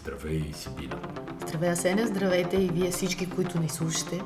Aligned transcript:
Здравей, 0.00 0.52
Сибина! 0.54 0.98
Здравей, 1.46 1.70
Асеня! 1.70 2.06
Здравейте 2.06 2.56
и 2.56 2.68
вие 2.68 2.90
всички, 2.90 3.30
които 3.30 3.60
ни 3.60 3.68
слушате. 3.68 4.22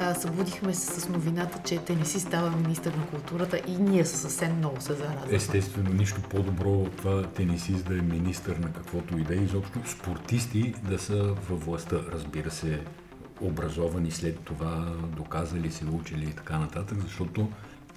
А, 0.00 0.14
събудихме 0.14 0.74
се 0.74 1.00
с 1.00 1.08
новината, 1.08 1.60
че 1.64 1.78
те 1.78 1.96
не 1.96 2.04
си 2.04 2.20
става 2.20 2.50
министър 2.50 2.92
на 2.92 3.06
културата 3.06 3.60
и 3.66 3.76
ние 3.76 4.04
съвсем 4.04 4.56
много 4.56 4.80
се 4.80 4.92
зарадваме. 4.92 5.34
Естествено, 5.36 5.90
нищо 5.92 6.22
по-добро 6.30 6.70
от 6.70 6.96
това 6.96 7.22
тенисист 7.22 7.88
да 7.88 7.98
е 7.98 8.00
министър 8.00 8.56
на 8.56 8.72
каквото 8.72 9.18
и 9.18 9.24
да 9.24 9.34
е. 9.34 9.38
Изобщо 9.38 9.80
спортисти 9.86 10.74
да 10.82 10.98
са 10.98 11.34
във 11.48 11.64
властта, 11.64 11.96
разбира 12.12 12.50
се, 12.50 12.80
образовани 13.40 14.10
след 14.10 14.40
това, 14.40 14.92
доказали 15.16 15.70
се, 15.70 15.84
учили 15.84 16.24
и 16.24 16.32
така 16.32 16.58
нататък, 16.58 16.98
защото 17.02 17.48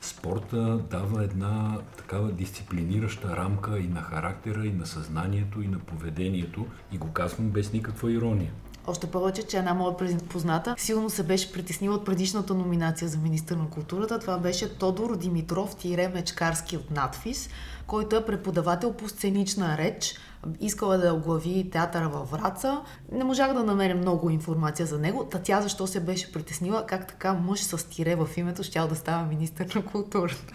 спорта 0.02 0.79
дава 0.91 1.23
една 1.23 1.77
такава 1.97 2.31
дисциплинираща 2.31 3.38
рамка 3.38 3.79
и 3.79 3.88
на 3.88 4.02
характера, 4.02 4.66
и 4.66 4.71
на 4.71 4.85
съзнанието, 4.85 5.61
и 5.61 5.67
на 5.67 5.79
поведението. 5.79 6.66
И 6.91 6.97
го 6.97 7.11
казвам 7.11 7.49
без 7.49 7.73
никаква 7.73 8.11
ирония. 8.11 8.52
Още 8.88 9.07
повече, 9.07 9.43
че 9.43 9.57
една 9.57 9.73
моя 9.73 9.98
позната 10.29 10.76
силно 10.77 11.09
се 11.09 11.23
беше 11.23 11.52
притеснила 11.52 11.95
от 11.95 12.05
предишната 12.05 12.53
номинация 12.53 13.07
за 13.07 13.17
министър 13.17 13.55
на 13.55 13.70
културата. 13.70 14.20
Това 14.20 14.38
беше 14.38 14.77
Тодор 14.77 15.17
Димитров 15.17 15.76
Тире 15.76 16.07
Мечкарски 16.07 16.77
от 16.77 16.91
надфис, 16.91 17.49
който 17.88 18.15
е 18.15 18.26
преподавател 18.26 18.93
по 18.93 19.09
сценична 19.09 19.77
реч, 19.77 20.15
искала 20.59 20.98
да 20.98 21.13
оглави 21.13 21.70
театъра 21.72 22.09
във 22.09 22.31
Враца. 22.31 22.82
Не 23.12 23.23
можах 23.23 23.54
да 23.54 23.63
намеря 23.63 23.95
много 23.95 24.30
информация 24.30 24.86
за 24.86 24.99
него. 24.99 25.23
Та 25.32 25.40
тя 25.40 25.62
защо 25.62 25.88
се 25.88 25.99
беше 25.99 26.32
притеснила, 26.32 26.86
как 26.86 27.08
така 27.08 27.34
мъж 27.34 27.59
с 27.59 27.90
тире 27.90 28.16
в 28.16 28.27
името 28.38 28.63
щял 28.63 28.88
да 28.88 28.96
става 28.96 29.26
министър 29.26 29.76
на 29.76 29.85
културата. 29.85 30.54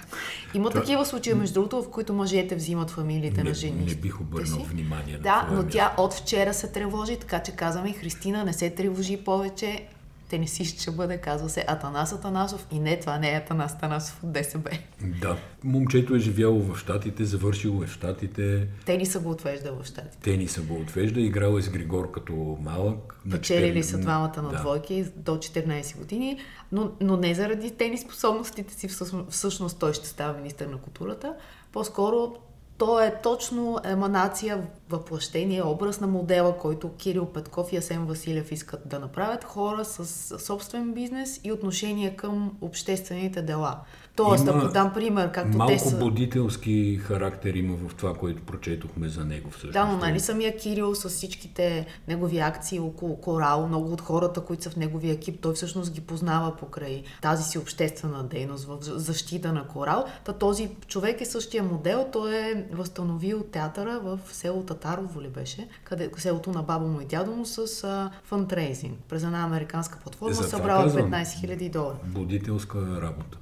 Има 0.55 0.71
Това... 0.71 0.81
такива 0.81 1.07
случаи, 1.07 1.35
между 1.35 1.55
другото, 1.55 1.83
в 1.83 1.91
които 1.91 2.13
мъжете 2.13 2.57
взимат 2.57 2.91
фамилиите 2.91 3.43
не, 3.43 3.49
на 3.49 3.55
жени. 3.55 3.85
Не 3.87 3.95
бих 3.95 4.21
обърнал 4.21 4.59
внимание 4.59 5.17
на 5.17 5.23
Да, 5.23 5.49
но 5.53 5.67
тя 5.67 5.95
от 5.99 6.15
вчера 6.15 6.55
се 6.55 6.73
тревожи, 6.73 7.17
така 7.17 7.43
че 7.43 7.53
казваме, 7.53 7.93
Христина, 7.93 8.45
не 8.45 8.53
се 8.53 8.71
тревожи 8.71 9.17
повече 9.17 9.87
тенисист 10.29 10.81
ще 10.81 10.91
бъде, 10.91 11.19
казва 11.19 11.49
се 11.49 11.65
Атанас 11.69 12.13
Атанасов 12.13 12.67
и 12.73 12.79
не, 12.79 13.01
това 13.01 13.19
не 13.19 13.33
е 13.33 13.37
Атанас 13.37 13.73
Атанасов 13.73 14.25
от 14.25 14.33
ДСБ. 14.33 14.71
Да, 15.03 15.37
момчето 15.65 16.15
е 16.15 16.19
живяло 16.19 16.61
в 16.61 16.79
Штатите, 16.79 17.25
завършило 17.25 17.83
е 17.83 17.87
в 17.87 17.93
Штатите. 17.93 18.67
Тениса 18.85 19.21
го 19.21 19.31
отвежда 19.31 19.73
в 19.73 19.85
Штатите. 19.85 20.19
Тениса 20.23 20.63
го 20.63 20.75
отвежда, 20.75 21.21
играл 21.21 21.59
е 21.59 21.63
с 21.63 21.71
Григор 21.71 22.11
като 22.11 22.59
малък. 22.61 23.21
Печелили 23.31 23.83
са 23.83 23.99
двамата 23.99 24.43
на 24.43 24.49
да. 24.49 24.57
двойки 24.57 25.05
до 25.17 25.37
14 25.37 25.99
години, 25.99 26.39
но, 26.73 26.91
но 27.01 27.17
не 27.17 27.35
заради 27.35 27.71
тенис 27.71 28.01
способностите 28.01 28.75
си, 28.75 28.89
всъщност 29.31 29.79
той 29.79 29.93
ще 29.93 30.09
става 30.09 30.39
министър 30.39 30.67
на 30.67 30.79
културата. 30.79 31.35
По-скоро 31.73 32.37
то 32.79 33.01
е 33.01 33.15
точно 33.23 33.79
еманация, 33.85 34.63
въплъщение, 34.89 35.63
образ 35.63 36.01
на 36.01 36.07
модела, 36.07 36.59
който 36.59 36.93
Кирил 36.93 37.27
Петков 37.27 37.73
и 37.73 37.77
Асен 37.77 38.07
Василев 38.07 38.53
искат 38.53 38.89
да 38.89 38.99
направят 38.99 39.45
хора 39.45 39.85
с 39.85 40.39
собствен 40.39 40.93
бизнес 40.93 41.41
и 41.45 41.53
отношение 41.53 42.17
към 42.17 42.57
обществените 42.61 43.43
дела. 43.43 43.81
Тоест, 44.17 44.49
ако 44.49 44.69
дам 44.69 44.93
пример, 44.93 45.33
както 45.33 45.57
малко 45.57 45.73
те 45.73 45.79
са... 45.79 45.99
будителски 45.99 47.01
характер 47.03 47.55
има 47.55 47.77
в 47.77 47.95
това, 47.95 48.15
което 48.15 48.43
прочетохме 48.43 49.09
за 49.09 49.25
него 49.25 49.51
всъщност. 49.51 49.73
Да, 49.73 49.85
но 49.85 49.97
нали 49.97 50.21
самия 50.21 50.57
Кирил 50.57 50.95
с 50.95 51.09
всичките 51.09 51.87
негови 52.09 52.39
акции 52.39 52.81
около 52.81 53.21
Корал, 53.21 53.69
много 53.69 53.93
от 53.93 54.01
хората, 54.01 54.41
които 54.41 54.63
са 54.63 54.71
в 54.71 54.77
неговия 54.77 55.15
екип, 55.15 55.41
той 55.41 55.55
всъщност 55.55 55.93
ги 55.93 56.01
познава 56.01 56.57
покрай 56.57 57.03
тази 57.23 57.43
си 57.43 57.59
обществена 57.59 58.25
дейност 58.25 58.65
в 58.65 58.79
защита 58.81 59.53
на 59.53 59.67
Корал. 59.67 60.05
Та 60.25 60.33
този 60.33 60.69
човек 60.87 61.21
е 61.21 61.25
същия 61.25 61.63
модел, 61.63 62.07
той 62.13 62.37
е 62.37 62.67
възстановил 62.73 63.43
театъра 63.43 64.01
в 64.03 64.21
село 64.33 64.63
Татарово 64.63 65.23
ли 65.23 65.29
беше, 65.29 65.69
къде, 65.85 66.11
селото 66.17 66.53
на 66.53 66.63
баба 66.63 66.87
му 66.87 67.01
и 67.01 67.05
дядо 67.05 67.33
му 67.33 67.47
с 67.47 67.85
а, 67.85 68.11
фандрейзинг. 68.25 68.99
През 69.09 69.23
една 69.23 69.45
американска 69.45 69.99
платформа 69.99 70.35
събрала 70.35 70.91
15 70.91 71.25
000 71.25 71.71
долара. 71.71 71.97
Будителска 72.05 72.79
работа 73.03 73.39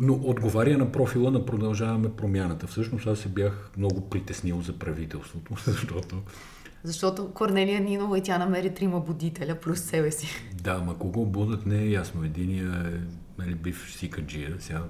но 0.00 0.14
отговаря 0.14 0.78
на 0.78 0.92
профила 0.92 1.30
на 1.30 1.46
Продължаваме 1.46 2.12
промяната. 2.16 2.66
Всъщност 2.66 3.06
аз 3.06 3.18
се 3.18 3.28
бях 3.28 3.70
много 3.76 4.08
притеснил 4.10 4.60
за 4.60 4.72
правителството, 4.72 5.54
защото... 5.66 6.22
Защото 6.84 7.30
Корнелия 7.30 7.80
Нинова 7.80 8.18
и 8.18 8.22
тя 8.22 8.38
намери 8.38 8.74
трима 8.74 9.00
будителя 9.00 9.54
плюс 9.54 9.80
себе 9.80 10.10
си. 10.10 10.28
Да, 10.62 10.78
ма 10.78 10.98
кого 10.98 11.26
будат 11.26 11.66
не 11.66 11.82
е 11.82 11.90
ясно. 11.90 12.24
Единия 12.24 12.92
е 12.94 12.98
нали, 13.42 13.54
бив 13.54 13.94
сикаджия. 13.96 14.56
Сега 14.58 14.82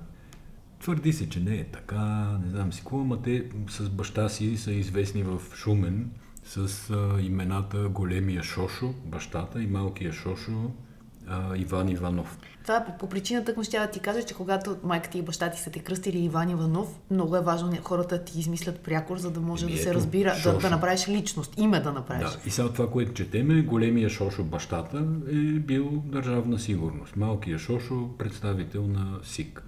твърди 0.80 1.12
се, 1.12 1.28
че 1.28 1.40
не 1.40 1.56
е 1.56 1.64
така, 1.64 2.38
не 2.44 2.50
знам 2.50 2.72
си 2.72 2.80
какво, 2.80 3.00
ама 3.00 3.22
те 3.22 3.48
с 3.68 3.88
баща 3.88 4.28
си 4.28 4.56
са 4.56 4.72
известни 4.72 5.22
в 5.22 5.40
Шумен 5.54 6.10
с 6.44 6.90
а, 6.90 7.20
имената 7.20 7.88
Големия 7.88 8.42
Шошо, 8.42 8.94
бащата 9.04 9.62
и 9.62 9.66
Малкия 9.66 10.12
Шошо, 10.12 10.70
а, 11.32 11.56
Иван 11.56 11.88
Иванов. 11.88 12.38
Това 12.62 12.76
е 12.76 12.84
по, 12.84 12.98
по 12.98 13.08
причината, 13.08 13.54
му 13.56 13.64
ще 13.64 13.78
да 13.78 13.86
ти 13.86 14.00
кажа, 14.00 14.22
че 14.22 14.34
когато 14.34 14.76
майка 14.82 15.10
ти 15.10 15.18
и 15.18 15.22
баща 15.22 15.50
ти 15.50 15.60
са 15.60 15.70
те 15.70 15.78
кръстили 15.78 16.18
Иван 16.18 16.50
Иванов, 16.50 16.88
много 17.10 17.36
е 17.36 17.40
важно 17.40 17.76
хората 17.82 18.24
ти 18.24 18.40
измислят 18.40 18.80
прякор, 18.80 19.18
за 19.18 19.30
да 19.30 19.40
може 19.40 19.64
Еми, 19.64 19.74
да 19.74 19.82
се 19.82 19.94
разбира, 19.94 20.34
да, 20.44 20.58
да 20.58 20.70
направиш 20.70 21.08
личност, 21.08 21.58
име 21.58 21.80
да 21.80 21.92
направиш. 21.92 22.30
Да, 22.30 22.38
и 22.46 22.50
сега 22.50 22.68
това, 22.68 22.90
което 22.90 23.12
четеме, 23.12 23.62
големия 23.62 24.08
Шошо 24.08 24.44
бащата 24.44 24.98
е 25.30 25.34
бил 25.58 26.02
държавна 26.04 26.58
сигурност. 26.58 27.16
Малкият 27.16 27.60
Шошо 27.60 28.08
представител 28.18 28.86
на 28.86 29.18
СИК. 29.22 29.62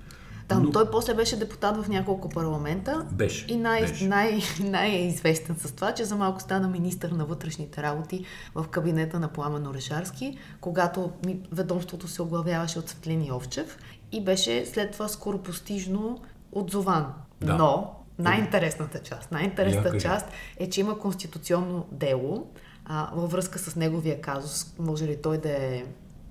Да, 0.48 0.58
но 0.58 0.70
той 0.70 0.90
после 0.90 1.14
беше 1.14 1.38
депутат 1.38 1.84
в 1.84 1.88
няколко 1.88 2.28
парламента. 2.28 3.06
Беше. 3.12 3.46
И 3.48 3.56
най- 3.56 3.80
беше. 3.80 4.08
Най- 4.08 4.40
най-известен 4.60 5.56
с 5.58 5.72
това, 5.72 5.92
че 5.92 6.04
за 6.04 6.16
малко 6.16 6.40
стана 6.40 6.68
министър 6.68 7.10
на 7.10 7.24
вътрешните 7.24 7.82
работи 7.82 8.24
в 8.54 8.68
кабинета 8.68 9.20
на 9.20 9.28
Пламен 9.28 9.66
Орешарски, 9.66 10.38
когато 10.60 11.10
ведомството 11.52 12.08
се 12.08 12.22
оглавяваше 12.22 12.78
от 12.78 12.88
Светлини 12.88 13.32
Овчев 13.32 13.78
и 14.12 14.24
беше 14.24 14.66
след 14.66 14.92
това 14.92 15.08
скоро 15.08 15.38
постижно 15.38 16.18
отзован. 16.52 17.06
Да. 17.40 17.54
Но 17.54 17.94
най-интересната 18.18 18.98
част, 18.98 19.32
най-интересната 19.32 19.98
част 19.98 20.26
е, 20.56 20.70
че 20.70 20.80
има 20.80 20.98
конституционно 20.98 21.86
дело 21.92 22.46
а, 22.84 23.10
във 23.14 23.30
връзка 23.30 23.58
с 23.58 23.76
неговия 23.76 24.20
казус. 24.20 24.74
Може 24.78 25.04
ли 25.06 25.16
той 25.22 25.38
да 25.38 25.48
е 25.48 25.84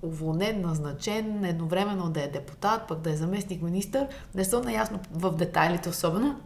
уволнен, 0.04 0.62
назначен, 0.62 1.46
едновременно 1.46 2.10
да 2.10 2.24
е 2.24 2.28
депутат, 2.28 2.88
пък 2.88 3.00
да 3.00 3.12
е 3.12 3.16
заместник 3.16 3.62
министър. 3.62 4.08
Не 4.36 4.46
съм 4.46 4.64
наясно 4.64 5.00
в 5.12 5.32
детайлите 5.36 5.90
особено, 5.90 6.40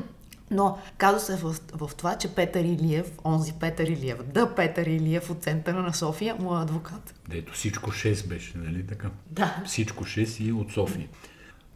но 0.50 0.78
казва 0.98 1.20
се 1.20 1.36
в, 1.36 1.54
в 1.72 1.90
това, 1.96 2.18
че 2.18 2.34
Петър 2.34 2.64
Илиев, 2.64 3.12
онзи 3.24 3.52
Петър 3.52 3.86
Илиев, 3.86 4.22
да 4.22 4.54
Петър 4.54 4.86
Илиев 4.86 5.30
от 5.30 5.42
центъра 5.42 5.82
на 5.82 5.94
София, 5.94 6.36
му 6.38 6.56
е 6.56 6.62
адвокат. 6.62 7.14
Дето 7.28 7.52
всичко 7.52 7.90
6 7.90 8.28
беше, 8.28 8.58
нали 8.58 8.86
така? 8.86 9.10
Да. 9.30 9.62
Всичко 9.66 10.04
6 10.04 10.44
и 10.44 10.52
от 10.52 10.72
София. 10.72 11.08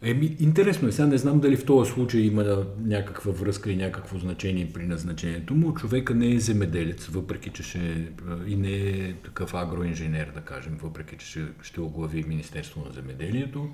Еми, 0.03 0.35
интересно 0.39 0.87
е. 0.87 0.91
Сега 0.91 1.07
не 1.07 1.17
знам 1.17 1.39
дали 1.39 1.57
в 1.57 1.65
този 1.65 1.91
случай 1.91 2.21
има 2.21 2.65
някаква 2.83 3.31
връзка 3.31 3.71
и 3.71 3.75
някакво 3.75 4.19
значение 4.19 4.69
при 4.73 4.83
назначението 4.83 5.55
му. 5.55 5.73
Човека 5.73 6.15
не 6.15 6.33
е 6.33 6.39
земеделец, 6.39 7.05
въпреки 7.05 7.49
че 7.49 7.63
ще 7.63 8.11
и 8.47 8.55
не 8.55 8.71
е 8.71 9.13
такъв 9.13 9.53
агроинженер, 9.53 10.31
да 10.35 10.41
кажем, 10.41 10.77
въпреки 10.81 11.15
че 11.17 11.25
ще, 11.25 11.45
ще 11.61 11.81
оглави 11.81 12.23
Министерство 12.27 12.83
на 12.85 12.91
земеделието. 12.91 13.69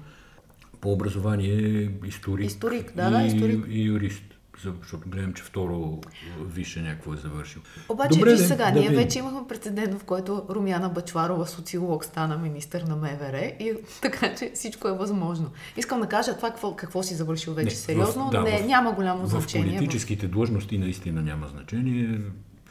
По 0.81 0.91
образование 0.91 1.83
е 1.83 2.07
историк, 2.07 2.45
историк 2.45 2.95
да, 2.95 3.09
да, 3.09 3.23
историк. 3.23 3.65
и 3.69 3.81
юрист 3.81 4.34
защото 4.59 5.09
гледам, 5.09 5.33
че 5.33 5.43
второ 5.43 6.01
висше 6.45 6.81
някакво 6.81 7.13
е 7.13 7.17
завършил. 7.17 7.61
Обаче, 7.89 8.19
Добре, 8.19 8.31
виж 8.31 8.41
сега, 8.41 8.71
да 8.71 8.79
ние 8.79 8.89
ви... 8.89 8.95
вече 8.95 9.19
имахме 9.19 9.39
прецедент, 9.49 10.01
в 10.01 10.03
който 10.03 10.45
Румяна 10.49 10.89
Бачварова, 10.89 11.47
социолог, 11.47 12.05
стана 12.05 12.37
министър 12.37 12.81
на 12.81 12.95
МВР 12.95 13.51
и 13.59 13.73
така, 14.01 14.35
че 14.35 14.51
всичко 14.53 14.87
е 14.87 14.91
възможно. 14.91 15.51
Искам 15.77 16.01
да 16.01 16.07
кажа 16.07 16.35
това 16.35 16.49
какво, 16.49 16.75
какво 16.75 17.03
си 17.03 17.15
завършил 17.15 17.53
вече 17.53 17.65
не, 17.65 17.75
сериозно, 17.75 18.27
в, 18.27 18.31
да, 18.31 18.41
не, 18.41 18.63
в, 18.63 18.65
няма 18.65 18.91
голямо 18.91 19.25
в 19.25 19.29
значение. 19.29 19.71
В 19.71 19.77
политическите 19.77 20.27
длъжности 20.27 20.77
наистина 20.77 21.21
няма 21.21 21.47
значение. 21.47 22.19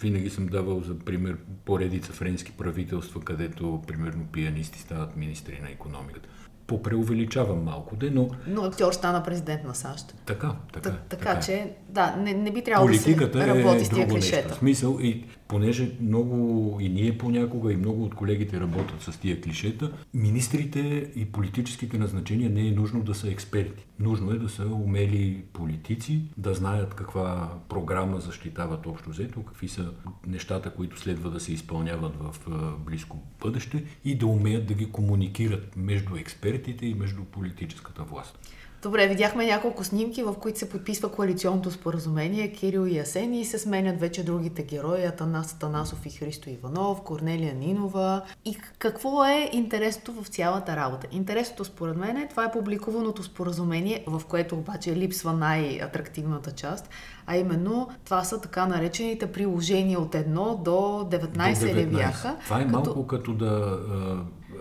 Винаги 0.00 0.30
съм 0.30 0.46
давал 0.46 0.80
за 0.80 0.98
пример 0.98 1.36
поредица 1.64 2.12
френски 2.12 2.52
правителства, 2.52 3.20
където 3.20 3.82
примерно 3.86 4.26
пианисти 4.32 4.78
стават 4.78 5.16
министри 5.16 5.60
на 5.62 5.70
економиката 5.70 6.28
попреувеличавам 6.66 7.64
малко, 7.64 7.96
де, 7.96 8.10
но... 8.10 8.28
Но 8.46 8.62
актьор 8.62 8.92
стана 8.92 9.22
президент 9.22 9.64
на 9.64 9.74
САЩ. 9.74 10.14
Така, 10.26 10.56
така. 10.72 10.90
Т- 10.90 10.96
така, 11.08 11.24
така 11.24 11.40
че, 11.40 11.70
да, 11.88 12.16
не, 12.16 12.34
не 12.34 12.50
би 12.50 12.64
трябвало 12.64 12.88
да 12.92 12.98
се 12.98 13.16
работи 13.46 13.82
е 13.82 13.84
с 13.84 13.88
тия 13.88 14.08
клишета. 14.08 14.48
Нещо. 14.48 14.58
Смисъл 14.58 14.98
и 15.00 15.24
понеже 15.48 15.96
много 16.00 16.78
и 16.80 16.88
ние 16.88 17.18
понякога 17.18 17.72
и 17.72 17.76
много 17.76 18.04
от 18.04 18.14
колегите 18.14 18.60
работят 18.60 19.02
с 19.02 19.20
тия 19.20 19.40
клишета, 19.40 19.92
министрите 20.14 21.10
и 21.16 21.24
политическите 21.24 21.98
назначения 21.98 22.50
не 22.50 22.68
е 22.68 22.70
нужно 22.70 23.02
да 23.02 23.14
са 23.14 23.30
експерти. 23.30 23.86
Нужно 23.98 24.30
е 24.30 24.38
да 24.38 24.48
са 24.48 24.66
умели 24.66 25.42
политици, 25.52 26.22
да 26.36 26.54
знаят 26.54 26.94
каква 26.94 27.58
програма 27.68 28.20
защитават 28.20 28.86
общо 28.86 29.10
взето, 29.10 29.42
какви 29.42 29.68
са 29.68 29.92
нещата, 30.26 30.70
които 30.70 30.98
следва 30.98 31.30
да 31.30 31.40
се 31.40 31.52
изпълняват 31.52 32.12
в 32.16 32.34
близко 32.78 33.22
бъдеще 33.40 33.84
и 34.04 34.18
да 34.18 34.26
умеят 34.26 34.66
да 34.66 34.74
ги 34.74 34.92
комуникират 34.92 35.76
между 35.76 36.16
експертите 36.16 36.86
и 36.86 36.94
между 36.94 37.24
политическата 37.24 38.02
власт. 38.02 38.38
Добре, 38.84 39.08
видяхме 39.08 39.46
няколко 39.46 39.84
снимки, 39.84 40.22
в 40.22 40.34
които 40.34 40.58
се 40.58 40.68
подписва 40.68 41.08
коалиционното 41.08 41.70
споразумение 41.70 42.52
Кирил 42.52 42.86
и 42.86 42.98
Асен 42.98 43.34
и 43.34 43.44
се 43.44 43.58
сменят 43.58 44.00
вече 44.00 44.24
другите 44.24 44.62
герои, 44.62 45.04
Атанас 45.04 45.52
Атанасов 45.52 46.06
и 46.06 46.10
Христо 46.10 46.50
Иванов, 46.50 47.00
Корнелия 47.00 47.54
Нинова. 47.54 48.22
И 48.44 48.56
какво 48.78 49.24
е 49.24 49.50
интересното 49.52 50.12
в 50.12 50.28
цялата 50.28 50.76
работа? 50.76 51.06
Интересното 51.12 51.64
според 51.64 51.96
мен 51.96 52.16
е 52.16 52.28
това 52.28 52.44
е 52.44 52.52
публикуваното 52.52 53.22
споразумение, 53.22 54.04
в 54.06 54.22
което 54.28 54.56
обаче 54.56 54.96
липсва 54.96 55.32
най-атрактивната 55.32 56.52
част, 56.52 56.88
а 57.26 57.36
именно 57.36 57.88
това 58.04 58.24
са 58.24 58.40
така 58.40 58.66
наречените 58.66 59.32
приложения 59.32 60.00
от 60.00 60.12
1 60.12 60.62
до 60.62 60.70
19, 60.70 61.04
до 61.04 61.16
19. 61.16 61.74
ли 61.74 61.86
бяха. 61.86 62.36
Това 62.44 62.60
е 62.60 62.64
като... 62.64 62.72
малко 62.72 63.06
като 63.06 63.32
да 63.32 63.78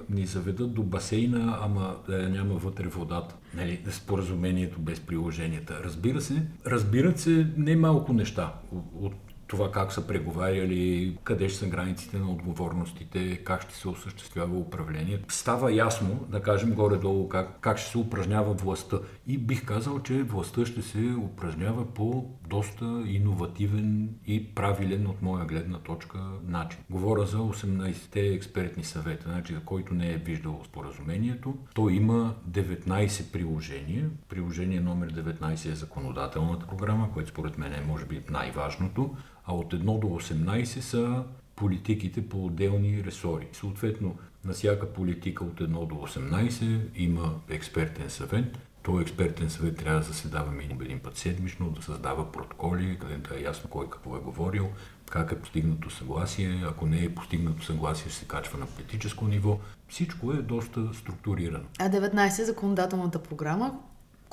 ни 0.09 0.25
заведат 0.25 0.73
до 0.73 0.83
басейна, 0.83 1.57
ама 1.61 1.95
да 2.07 2.29
няма 2.29 2.53
вътре 2.53 2.87
водата. 2.87 3.35
Нали, 3.55 3.81
споразумението 3.89 4.79
без 4.79 4.99
приложенията. 4.99 5.81
Разбира 5.83 6.21
се, 6.21 6.47
разбират 6.65 7.19
се 7.19 7.47
не 7.57 7.75
малко 7.75 8.13
неща 8.13 8.53
от 8.99 9.13
това 9.53 9.71
как 9.71 9.93
са 9.93 10.07
преговаряли, 10.07 11.17
къде 11.23 11.49
ще 11.49 11.57
са 11.57 11.67
границите 11.67 12.17
на 12.17 12.31
отговорностите, 12.31 13.37
как 13.37 13.61
ще 13.61 13.75
се 13.75 13.87
осъществява 13.87 14.57
управление. 14.57 15.19
Става 15.27 15.73
ясно, 15.73 16.25
да 16.29 16.41
кажем 16.41 16.73
горе-долу, 16.73 17.29
как, 17.29 17.59
как 17.61 17.77
ще 17.77 17.89
се 17.91 17.97
упражнява 17.97 18.53
властта. 18.53 18.99
И 19.27 19.37
бих 19.37 19.65
казал, 19.65 19.99
че 19.99 20.23
властта 20.23 20.65
ще 20.65 20.81
се 20.81 21.15
упражнява 21.17 21.93
по 21.93 22.29
доста 22.49 23.03
иновативен 23.05 24.09
и 24.27 24.55
правилен 24.55 25.07
от 25.07 25.21
моя 25.21 25.45
гледна 25.45 25.77
точка 25.77 26.19
начин. 26.47 26.79
Говоря 26.89 27.25
за 27.25 27.37
18-те 27.37 28.27
експертни 28.27 28.83
съвета, 28.83 29.23
значи, 29.27 29.55
който 29.65 29.93
не 29.93 30.11
е 30.13 30.17
виждал 30.17 30.61
споразумението. 30.65 31.55
То 31.75 31.89
има 31.89 32.35
19 32.49 33.31
приложения. 33.31 34.09
Приложение 34.29 34.79
номер 34.79 35.13
19 35.13 35.71
е 35.71 35.75
законодателната 35.75 36.67
програма, 36.67 37.09
което 37.13 37.29
според 37.29 37.57
мен 37.57 37.73
е 37.73 37.83
може 37.87 38.05
би 38.05 38.21
най-важното 38.29 39.15
а 39.45 39.53
от 39.53 39.73
1 39.73 39.99
до 39.99 40.07
18 40.07 40.65
са 40.65 41.23
политиките 41.55 42.29
по 42.29 42.45
отделни 42.45 43.03
ресори. 43.03 43.47
Съответно, 43.53 44.15
на 44.45 44.53
всяка 44.53 44.93
политика 44.93 45.43
от 45.43 45.59
1 45.59 45.67
до 45.87 45.95
18 45.95 46.81
има 46.95 47.33
експертен 47.49 48.09
съвет. 48.09 48.57
Той 48.83 49.01
експертен 49.01 49.49
съвет 49.49 49.77
трябва 49.77 49.99
да 49.99 50.05
заседава 50.05 50.51
минимум 50.51 50.81
един 50.81 50.99
път 50.99 51.17
седмично, 51.17 51.69
да 51.69 51.81
създава 51.81 52.31
протоколи, 52.31 52.97
където 53.01 53.33
е 53.33 53.41
ясно 53.41 53.69
кой 53.69 53.89
какво 53.89 54.15
е 54.15 54.19
говорил, 54.19 54.69
как 55.11 55.31
е 55.31 55.39
постигнато 55.39 55.89
съгласие. 55.89 56.63
Ако 56.67 56.85
не 56.85 57.03
е 57.03 57.15
постигнато 57.15 57.63
съгласие, 57.63 58.11
се 58.11 58.25
качва 58.25 58.59
на 58.59 58.65
политическо 58.65 59.27
ниво. 59.27 59.59
Всичко 59.87 60.31
е 60.31 60.35
доста 60.35 60.93
структурирано. 60.93 61.65
А 61.79 61.89
19 61.89 62.43
законодателната 62.43 63.23
програма, 63.23 63.79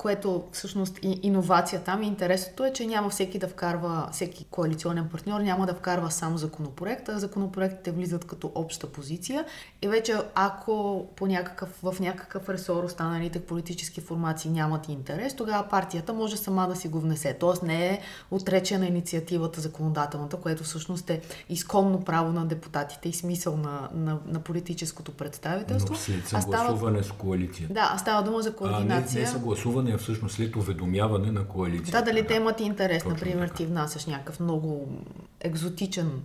което 0.01 0.43
всъщност 0.51 0.99
и 1.01 1.19
иновация 1.23 1.81
там 1.83 2.03
и 2.03 2.07
интересното 2.07 2.65
е, 2.65 2.73
че 2.73 2.87
няма 2.87 3.09
всеки 3.09 3.39
да 3.39 3.47
вкарва, 3.47 4.09
всеки 4.11 4.45
коалиционен 4.51 5.09
партньор 5.09 5.41
няма 5.41 5.65
да 5.65 5.73
вкарва 5.73 6.11
сам 6.11 6.37
законопроект, 6.37 7.09
а 7.09 7.19
законопроектите 7.19 7.91
влизат 7.91 8.25
като 8.25 8.51
обща 8.55 8.87
позиция 8.87 9.45
и 9.81 9.87
вече 9.87 10.15
ако 10.35 11.05
по 11.15 11.27
някакъв, 11.27 11.69
в 11.83 11.95
някакъв 11.99 12.49
ресор 12.49 12.83
останалите 12.83 13.39
политически 13.39 14.01
формации 14.01 14.51
нямат 14.51 14.89
интерес, 14.89 15.35
тогава 15.35 15.69
партията 15.69 16.13
може 16.13 16.37
сама 16.37 16.67
да 16.67 16.75
си 16.75 16.87
го 16.87 16.99
внесе. 16.99 17.37
Тоест 17.39 17.63
не 17.63 17.87
е 17.87 18.01
отречена 18.31 18.85
инициативата 18.85 19.61
законодателната, 19.61 20.37
което 20.37 20.63
всъщност 20.63 21.09
е 21.09 21.21
изконно 21.49 22.03
право 22.03 22.31
на 22.31 22.45
депутатите 22.45 23.09
и 23.09 23.13
смисъл 23.13 23.57
на, 23.57 23.89
на, 23.93 24.17
на 24.27 24.39
политическото 24.39 25.11
представителство. 25.11 25.93
Но 25.93 25.99
след 25.99 26.27
съгласуване 26.27 27.03
става... 27.03 27.17
с 27.17 27.21
коалицията. 27.21 27.73
Да, 27.73 27.95
става 27.99 28.23
дума 28.23 28.41
за 28.41 28.55
координация. 28.55 29.21
А 29.21 29.25
не, 29.25 29.25
не 29.25 29.27
съгласуване 29.27 29.90
е 29.93 29.97
всъщност 29.97 30.35
след 30.35 30.55
уведомяване 30.55 31.31
на 31.31 31.47
коалицията. 31.47 31.91
Да, 31.91 32.11
дали 32.11 32.27
те 32.27 32.33
имат 32.33 32.59
интерес, 32.59 33.03
Точно 33.03 33.09
например, 33.09 33.47
така. 33.47 33.57
ти 33.57 33.65
внасяш 33.65 34.05
някакъв 34.05 34.39
много 34.39 34.87
екзотичен 35.39 36.21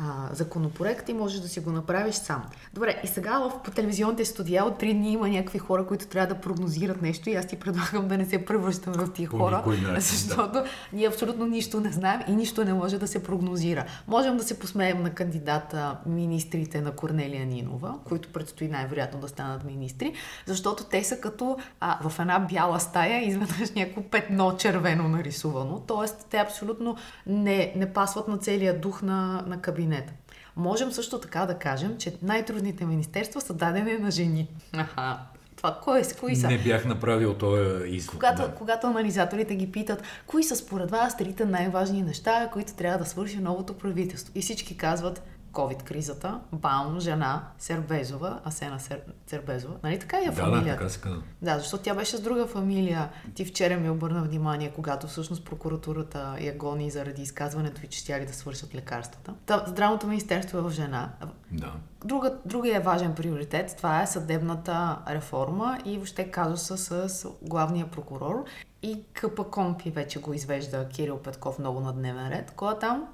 а, 0.00 0.28
законопроект 0.32 1.08
и 1.08 1.12
можеш 1.12 1.40
да 1.40 1.48
си 1.48 1.60
го 1.60 1.72
направиш 1.72 2.14
сам. 2.14 2.44
Добре, 2.72 3.00
и 3.04 3.06
сега 3.06 3.38
в, 3.38 3.62
по 3.62 3.70
телевизионните 3.70 4.24
студия 4.24 4.64
от 4.64 4.78
три 4.78 4.94
дни 4.94 5.12
има 5.12 5.28
някакви 5.28 5.58
хора, 5.58 5.86
които 5.86 6.06
трябва 6.06 6.34
да 6.34 6.40
прогнозират 6.40 7.02
нещо 7.02 7.30
и 7.30 7.34
аз 7.34 7.46
ти 7.46 7.56
предлагам 7.56 8.08
да 8.08 8.18
не 8.18 8.26
се 8.26 8.44
превръщаме 8.44 8.96
в 8.96 9.12
тия 9.12 9.28
хора, 9.28 9.62
начин, 9.66 9.94
защото 10.00 10.52
да. 10.52 10.64
ние 10.92 11.08
абсолютно 11.08 11.46
нищо 11.46 11.80
не 11.80 11.92
знаем 11.92 12.20
и 12.28 12.32
нищо 12.32 12.64
не 12.64 12.74
може 12.74 12.98
да 12.98 13.08
се 13.08 13.22
прогнозира. 13.22 13.84
Можем 14.08 14.36
да 14.36 14.42
се 14.42 14.58
посмеем 14.58 15.02
на 15.02 15.10
кандидата 15.10 15.96
министрите 16.06 16.80
на 16.80 16.92
Корнелия 16.92 17.46
Нинова, 17.46 17.98
които 18.04 18.28
предстои 18.28 18.68
най-вероятно 18.68 19.20
да 19.20 19.28
станат 19.28 19.64
министри, 19.64 20.12
защото 20.46 20.84
те 20.84 21.04
са 21.04 21.20
като 21.20 21.56
а, 21.80 22.08
в 22.08 22.18
една 22.18 22.38
бяла 22.38 22.80
стая 22.80 23.28
изведнъж 23.28 23.70
някакво 23.70 24.02
петно 24.02 24.56
червено 24.56 25.08
нарисувано, 25.08 25.78
т.е. 25.78 26.26
те 26.30 26.36
абсолютно 26.36 26.96
не, 27.26 27.72
не 27.76 27.92
пасват 27.92 28.28
на 28.28 28.38
целия 28.38 28.80
дух 28.80 29.02
на, 29.02 29.44
на 29.46 29.60
кабинета 29.60 29.83
кабинета. 29.84 30.12
Можем 30.56 30.92
също 30.92 31.20
така 31.20 31.46
да 31.46 31.58
кажем, 31.58 31.96
че 31.98 32.14
най-трудните 32.22 32.84
министерства 32.84 33.40
са 33.40 33.54
дадени 33.54 33.98
на 33.98 34.10
жени. 34.10 34.48
Аха. 34.72 35.18
Това 35.56 35.78
кой, 35.82 36.00
е, 36.00 36.04
кои 36.20 36.36
са? 36.36 36.48
Не 36.48 36.58
бях 36.58 36.84
направил 36.84 37.34
този 37.34 37.90
извод. 37.90 38.14
Когато, 38.14 38.42
да. 38.42 38.54
когато 38.54 38.86
анализаторите 38.86 39.56
ги 39.56 39.72
питат, 39.72 40.02
кои 40.26 40.44
са 40.44 40.56
според 40.56 40.90
вас 40.90 41.16
трите 41.16 41.44
най-важни 41.44 42.02
неща, 42.02 42.48
които 42.52 42.74
трябва 42.74 42.98
да 42.98 43.04
свърши 43.04 43.38
новото 43.38 43.74
правителство. 43.74 44.32
И 44.34 44.42
всички 44.42 44.76
казват, 44.76 45.22
COVID-кризата, 45.54 46.40
Баум, 46.52 47.00
жена, 47.00 47.48
Сербезова, 47.58 48.40
Асена 48.44 48.80
Сер... 48.80 49.00
Сербезова. 49.26 49.74
Нали 49.82 49.98
така 49.98 50.18
е? 50.18 50.30
Да, 50.30 50.50
да, 50.50 50.64
така 50.64 50.88
се 50.88 51.00
казва. 51.00 51.22
Да, 51.42 51.58
защото 51.58 51.82
тя 51.82 51.94
беше 51.94 52.16
с 52.16 52.20
друга 52.20 52.46
фамилия. 52.46 53.08
Ти 53.34 53.44
вчера 53.44 53.76
ми 53.76 53.90
обърна 53.90 54.22
внимание, 54.22 54.72
когато 54.74 55.06
всъщност 55.06 55.44
прокуратурата 55.44 56.36
я 56.40 56.56
гони 56.56 56.90
заради 56.90 57.22
изказването 57.22 57.80
ви, 57.80 57.86
че 57.86 57.98
ще 57.98 58.24
да 58.26 58.32
свършат 58.32 58.74
лекарствата. 58.74 59.34
Та, 59.46 59.64
здравното 59.66 60.06
министерство 60.06 60.58
е 60.58 60.60
в 60.60 60.70
жена. 60.70 61.10
Да. 61.50 61.72
Друга, 62.04 62.38
другия 62.44 62.80
важен 62.80 63.14
приоритет, 63.14 63.74
това 63.76 64.02
е 64.02 64.06
съдебната 64.06 64.98
реформа 65.08 65.78
и 65.84 65.96
въобще 65.96 66.30
казуса 66.30 67.08
с 67.08 67.28
главния 67.42 67.90
прокурор. 67.90 68.44
И 68.82 69.02
КПКОМПИ 69.12 69.90
вече 69.90 70.20
го 70.20 70.34
извежда 70.34 70.88
Кирил 70.88 71.18
Петков 71.18 71.58
много 71.58 71.80
на 71.80 71.92
дневен 71.92 72.28
ред. 72.28 72.52
Кой 72.56 72.74
е 72.74 72.78
там? 72.78 73.06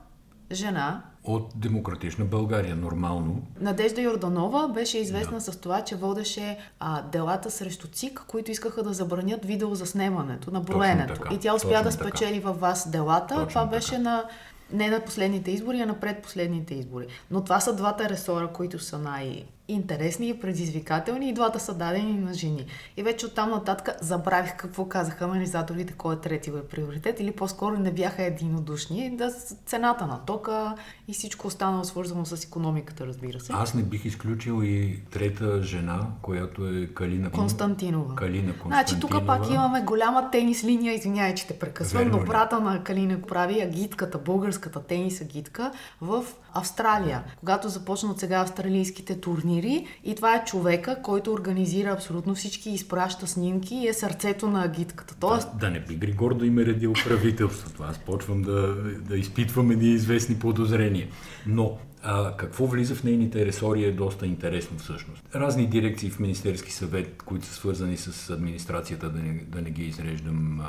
Жена, 0.52 1.02
от 1.24 1.52
Демократична 1.56 2.24
България, 2.24 2.76
нормално. 2.76 3.42
Надежда 3.60 4.00
Йорданова 4.00 4.68
беше 4.68 4.98
известна 4.98 5.38
да. 5.38 5.40
с 5.40 5.56
това, 5.56 5.84
че 5.84 5.96
водеше 5.96 6.58
а, 6.80 7.02
делата 7.02 7.50
срещу 7.50 7.88
ЦИК, 7.88 8.24
които 8.26 8.50
искаха 8.50 8.82
да 8.82 8.92
забранят 8.92 9.44
видеозаснемането 9.44 10.50
на 10.50 10.60
броенето. 10.60 11.34
И 11.34 11.38
тя 11.38 11.54
успя 11.54 11.82
да 11.82 11.92
спечели 11.92 12.40
във 12.40 12.60
вас 12.60 12.90
делата. 12.90 13.34
Точно 13.34 13.48
това 13.48 13.66
беше 13.66 13.90
така. 13.90 14.02
на 14.02 14.24
не 14.72 14.90
на 14.90 15.00
последните 15.00 15.50
избори, 15.50 15.80
а 15.80 15.86
на 15.86 16.00
предпоследните 16.00 16.74
избори. 16.74 17.06
Но 17.30 17.44
това 17.44 17.60
са 17.60 17.76
двата 17.76 18.08
ресора, 18.08 18.48
които 18.48 18.78
са 18.78 18.98
най- 18.98 19.44
интересни 19.72 20.28
и 20.28 20.40
предизвикателни 20.40 21.28
и 21.28 21.32
двата 21.32 21.60
са 21.60 21.74
дадени 21.74 22.12
на 22.12 22.34
жени. 22.34 22.66
И 22.96 23.02
вече 23.02 23.26
оттам 23.26 23.50
нататък 23.50 23.96
забравих 24.00 24.56
какво 24.56 24.84
казаха 24.88 25.24
анализаторите, 25.24 25.92
кой 25.92 26.14
е 26.14 26.18
трети 26.18 26.50
е 26.50 26.62
приоритет 26.70 27.20
или 27.20 27.32
по-скоро 27.32 27.78
не 27.78 27.92
бяха 27.92 28.22
единодушни. 28.22 29.16
Да, 29.16 29.30
цената 29.66 30.06
на 30.06 30.24
тока 30.24 30.74
и 31.08 31.12
всичко 31.12 31.46
останало 31.46 31.84
свързано 31.84 32.24
с 32.24 32.44
економиката, 32.44 33.06
разбира 33.06 33.40
се. 33.40 33.52
Аз 33.52 33.74
не 33.74 33.82
бих 33.82 34.04
изключил 34.04 34.62
и 34.62 35.02
трета 35.10 35.62
жена, 35.62 36.06
която 36.22 36.66
е 36.66 36.86
Калина 36.86 37.30
Константинова. 37.30 38.14
Калина 38.14 38.52
Константинова. 38.52 38.82
Значи 38.82 39.00
тук 39.00 39.26
пак 39.26 39.50
имаме 39.50 39.82
голяма 39.82 40.30
тенис 40.30 40.64
линия, 40.64 40.94
извинявай, 40.94 41.34
че 41.34 41.46
те 41.46 41.58
прекъсвам, 41.58 42.08
но 42.08 42.18
брата 42.18 42.60
на 42.60 42.84
Калина 42.84 43.22
прави 43.22 43.60
агитката, 43.60 44.18
българската 44.18 44.82
тенис 44.82 45.20
агитка 45.20 45.72
в 46.00 46.24
Австралия, 46.52 47.24
когато 47.40 47.68
започнат 47.68 48.18
сега 48.18 48.40
австралийските 48.40 49.20
турнири 49.20 49.59
и 50.04 50.14
това 50.14 50.34
е 50.34 50.44
човека, 50.44 51.02
който 51.02 51.32
организира 51.32 51.90
абсолютно 51.90 52.34
всички, 52.34 52.70
изпраща 52.70 53.26
снимки 53.26 53.74
и 53.74 53.88
е 53.88 53.94
сърцето 53.94 54.48
на 54.48 54.64
агитката. 54.64 55.16
Тоест... 55.20 55.48
Да, 55.52 55.66
да 55.66 55.70
не 55.70 55.80
би 55.80 55.94
Григор 55.94 56.34
да 56.34 56.46
им 56.46 56.58
е 56.58 56.66
редил 56.66 56.92
правителството. 56.92 57.82
Аз 57.82 57.98
почвам 57.98 58.42
да, 58.42 58.74
да 59.08 59.16
изпитвам 59.16 59.70
едни 59.70 59.88
известни 59.88 60.38
подозрения. 60.38 61.08
Но 61.46 61.78
а, 62.02 62.36
какво 62.36 62.66
влиза 62.66 62.94
в 62.94 63.04
нейните 63.04 63.46
ресори 63.46 63.84
е 63.84 63.92
доста 63.92 64.26
интересно 64.26 64.78
всъщност. 64.78 65.22
Разни 65.34 65.66
дирекции 65.66 66.10
в 66.10 66.18
Министерски 66.18 66.72
съвет, 66.72 67.22
които 67.22 67.46
са 67.46 67.54
свързани 67.54 67.96
с 67.96 68.30
администрацията, 68.30 69.10
да 69.10 69.18
не, 69.18 69.44
да 69.48 69.62
не 69.62 69.70
ги 69.70 69.82
изреждам 69.82 70.60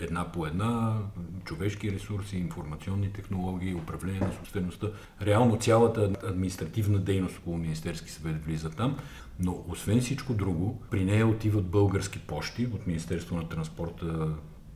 една 0.00 0.32
по 0.32 0.46
една, 0.46 0.98
човешки 1.44 1.92
ресурси, 1.92 2.36
информационни 2.36 3.12
технологии, 3.12 3.74
управление 3.74 4.20
на 4.20 4.32
собствеността. 4.32 4.86
Реално 5.22 5.58
цялата 5.58 6.10
административна 6.26 6.98
дейност 6.98 7.38
около 7.38 7.56
Министерски 7.56 8.10
съвет 8.10 8.44
влиза 8.44 8.70
там, 8.70 8.96
но 9.40 9.64
освен 9.68 10.00
всичко 10.00 10.34
друго, 10.34 10.82
при 10.90 11.04
нея 11.04 11.26
отиват 11.26 11.64
български 11.64 12.18
почти 12.18 12.66
от 12.66 12.86
Министерство 12.86 13.36
на 13.36 13.48
транспорта, 13.48 14.28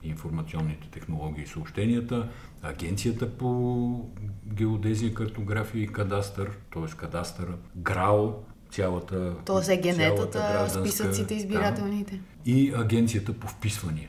информационните 0.02 0.88
технологии 0.90 1.44
и 1.44 1.46
съобщенията, 1.46 2.28
Агенцията 2.62 3.30
по 3.30 4.10
геодезия, 4.46 5.14
картография 5.14 5.82
и 5.82 5.86
кадастър, 5.86 6.50
т.е. 6.74 6.96
кадастъра, 6.96 7.54
ГРАО, 7.76 8.34
цялата 8.70 9.34
Тоест 9.44 9.68
е 9.68 9.76
генетата, 9.76 10.66
списъците 10.68 11.34
избирателните. 11.34 12.10
там, 12.10 12.20
и 12.46 12.72
агенцията 12.76 13.32
по 13.32 13.48
вписвания. 13.48 14.08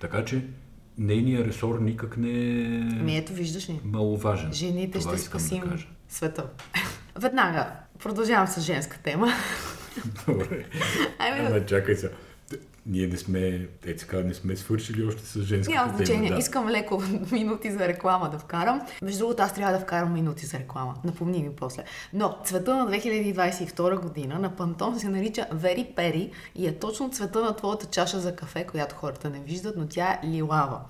Така 0.00 0.24
че 0.24 0.44
нейният 0.98 1.46
ресор 1.46 1.78
никак 1.80 2.16
не 2.16 2.28
Ами 3.00 3.14
е 3.14 3.18
ето, 3.18 3.32
виждаш 3.32 3.68
ли? 3.68 3.80
маловажен. 3.84 4.52
Жените 4.52 4.98
Това 4.98 5.12
ще 5.12 5.20
искам 5.22 5.40
спасим 5.40 5.60
Да 5.60 5.68
кажа. 5.70 5.86
света. 6.08 6.46
Веднага, 7.16 7.70
продължавам 7.98 8.46
с 8.46 8.60
женска 8.60 8.98
тема. 8.98 9.28
Добре. 10.26 10.64
Ами, 11.18 11.46
Ама 11.46 11.66
чакай 11.66 11.94
сега. 11.96 12.12
Ние 12.86 13.06
не 13.06 13.16
сме, 13.16 13.68
те 13.82 13.96
така, 13.96 14.16
не 14.16 14.34
сме 14.34 14.56
свършили 14.56 15.04
още 15.04 15.22
с 15.22 15.40
женската 15.40 15.78
Няма 15.78 15.96
значение. 15.96 16.30
Да. 16.30 16.38
Искам 16.38 16.68
леко 16.68 17.02
минути 17.32 17.70
за 17.70 17.88
реклама 17.88 18.30
да 18.30 18.38
вкарам. 18.38 18.82
Между 19.02 19.18
другото, 19.18 19.42
аз 19.42 19.54
трябва 19.54 19.72
да 19.72 19.80
вкарам 19.80 20.12
минути 20.12 20.46
за 20.46 20.58
реклама. 20.58 20.94
Напомни 21.04 21.42
ми 21.42 21.50
после. 21.56 21.84
Но 22.12 22.36
цвета 22.44 22.76
на 22.76 22.90
2022 22.90 24.00
година 24.02 24.38
на 24.38 24.56
Пантон 24.56 25.00
се 25.00 25.08
нарича 25.08 25.46
Very 25.54 25.94
Peri 25.94 26.30
и 26.54 26.66
е 26.66 26.78
точно 26.78 27.10
цвета 27.10 27.40
на 27.40 27.56
твоята 27.56 27.86
чаша 27.86 28.20
за 28.20 28.36
кафе, 28.36 28.64
която 28.64 28.94
хората 28.94 29.30
не 29.30 29.40
виждат, 29.40 29.76
но 29.76 29.86
тя 29.86 30.18
е 30.22 30.26
лилава. 30.26 30.80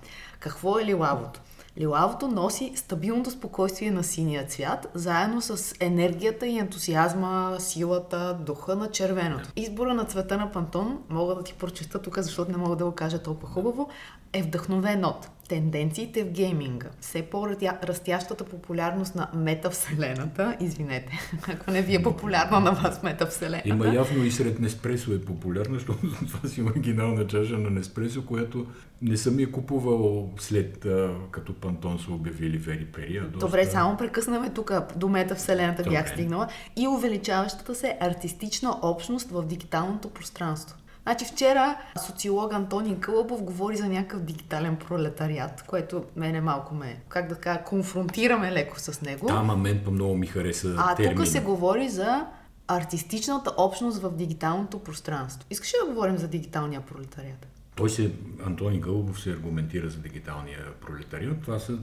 Какво 0.40 0.78
е 0.78 0.84
лилавото? 0.84 1.40
Лилавото 1.80 2.28
носи 2.28 2.72
стабилното 2.76 3.30
спокойствие 3.30 3.90
на 3.90 4.04
синия 4.04 4.46
цвят, 4.46 4.88
заедно 4.94 5.40
с 5.40 5.74
енергията 5.80 6.46
и 6.46 6.58
ентусиазма, 6.58 7.56
силата, 7.58 8.38
духа 8.40 8.76
на 8.76 8.90
червеното. 8.90 9.48
Избора 9.56 9.94
на 9.94 10.04
цвета 10.04 10.36
на 10.36 10.52
Пантон, 10.52 10.98
мога 11.08 11.34
да 11.34 11.42
ти 11.42 11.54
прочета 11.54 12.02
тук, 12.02 12.18
защото 12.18 12.50
не 12.50 12.56
мога 12.56 12.76
да 12.76 12.84
го 12.84 12.92
кажа 12.92 13.18
толкова 13.18 13.48
хубаво, 13.48 13.88
е 14.32 14.42
вдъхновен 14.42 15.04
от 15.04 15.28
тенденциите 15.50 16.24
в 16.24 16.30
гейминга, 16.30 16.88
все 17.00 17.22
по-растящата 17.22 18.44
популярност 18.44 19.14
на 19.14 19.30
метавселената, 19.34 20.56
извинете, 20.60 21.18
ако 21.48 21.70
не 21.70 21.82
ви 21.82 21.94
е 21.94 22.02
популярна 22.02 22.60
на 22.60 22.70
вас 22.70 23.02
метавселената. 23.02 23.68
Има 23.68 23.94
явно 23.94 24.24
и 24.24 24.30
сред 24.30 24.60
Неспресо 24.60 25.12
е 25.12 25.20
популярна, 25.20 25.74
защото 25.78 25.98
това 26.26 26.48
си 26.48 26.62
оригинална 26.62 27.26
чаша 27.26 27.58
на 27.58 27.70
Неспресо, 27.70 28.26
която 28.26 28.66
не 29.02 29.16
съм 29.16 29.40
я 29.40 29.52
купувал 29.52 30.30
след 30.38 30.86
като 31.30 31.54
Пантон 31.54 31.98
са 31.98 32.12
обявили 32.12 32.58
Вери 32.58 32.84
Пери. 32.84 33.16
а 33.16 33.24
Доста... 33.24 33.46
Добре, 33.46 33.66
само 33.66 33.96
прекъснаме 33.96 34.50
тук 34.50 34.72
до 34.96 35.08
метавселената 35.08 35.82
бях 35.82 36.04
Добре. 36.04 36.12
стигнала. 36.12 36.48
И 36.76 36.88
увеличаващата 36.88 37.74
се 37.74 37.96
артистична 38.00 38.76
общност 38.82 39.30
в 39.30 39.42
дигиталното 39.46 40.10
пространство. 40.10 40.76
Значи 41.02 41.24
вчера 41.24 41.76
социолог 42.06 42.52
Антонин 42.52 43.00
Кълъбов 43.00 43.42
говори 43.42 43.76
за 43.76 43.88
някакъв 43.88 44.20
дигитален 44.20 44.76
пролетариат, 44.76 45.62
което 45.62 46.04
мене 46.16 46.40
малко 46.40 46.74
ме, 46.74 47.00
как 47.08 47.28
да 47.28 47.34
кажа, 47.34 47.62
конфронтираме 47.64 48.52
леко 48.52 48.80
с 48.80 49.02
него. 49.02 49.26
Да, 49.26 49.34
ама 49.34 49.56
мен 49.56 49.80
по 49.84 49.90
много 49.90 50.16
ми 50.16 50.26
хареса 50.26 50.74
а 50.78 50.94
термина. 50.94 51.16
тук 51.16 51.26
се 51.26 51.40
говори 51.40 51.88
за 51.88 52.26
артистичната 52.68 53.54
общност 53.56 53.98
в 53.98 54.10
дигиталното 54.10 54.78
пространство. 54.78 55.46
Искаш 55.50 55.74
ли 55.74 55.76
да 55.86 55.92
говорим 55.92 56.18
за 56.18 56.28
дигиталния 56.28 56.80
пролетариат? 56.80 57.46
Той 57.76 57.90
се, 57.90 58.12
Антони 58.46 58.80
Гълбов 58.80 59.20
се 59.20 59.30
аргументира 59.30 59.90
за 59.90 59.98
дигиталния 59.98 60.58
пролетариат. 60.80 61.40
Това, 61.42 61.58
са, 61.58 61.78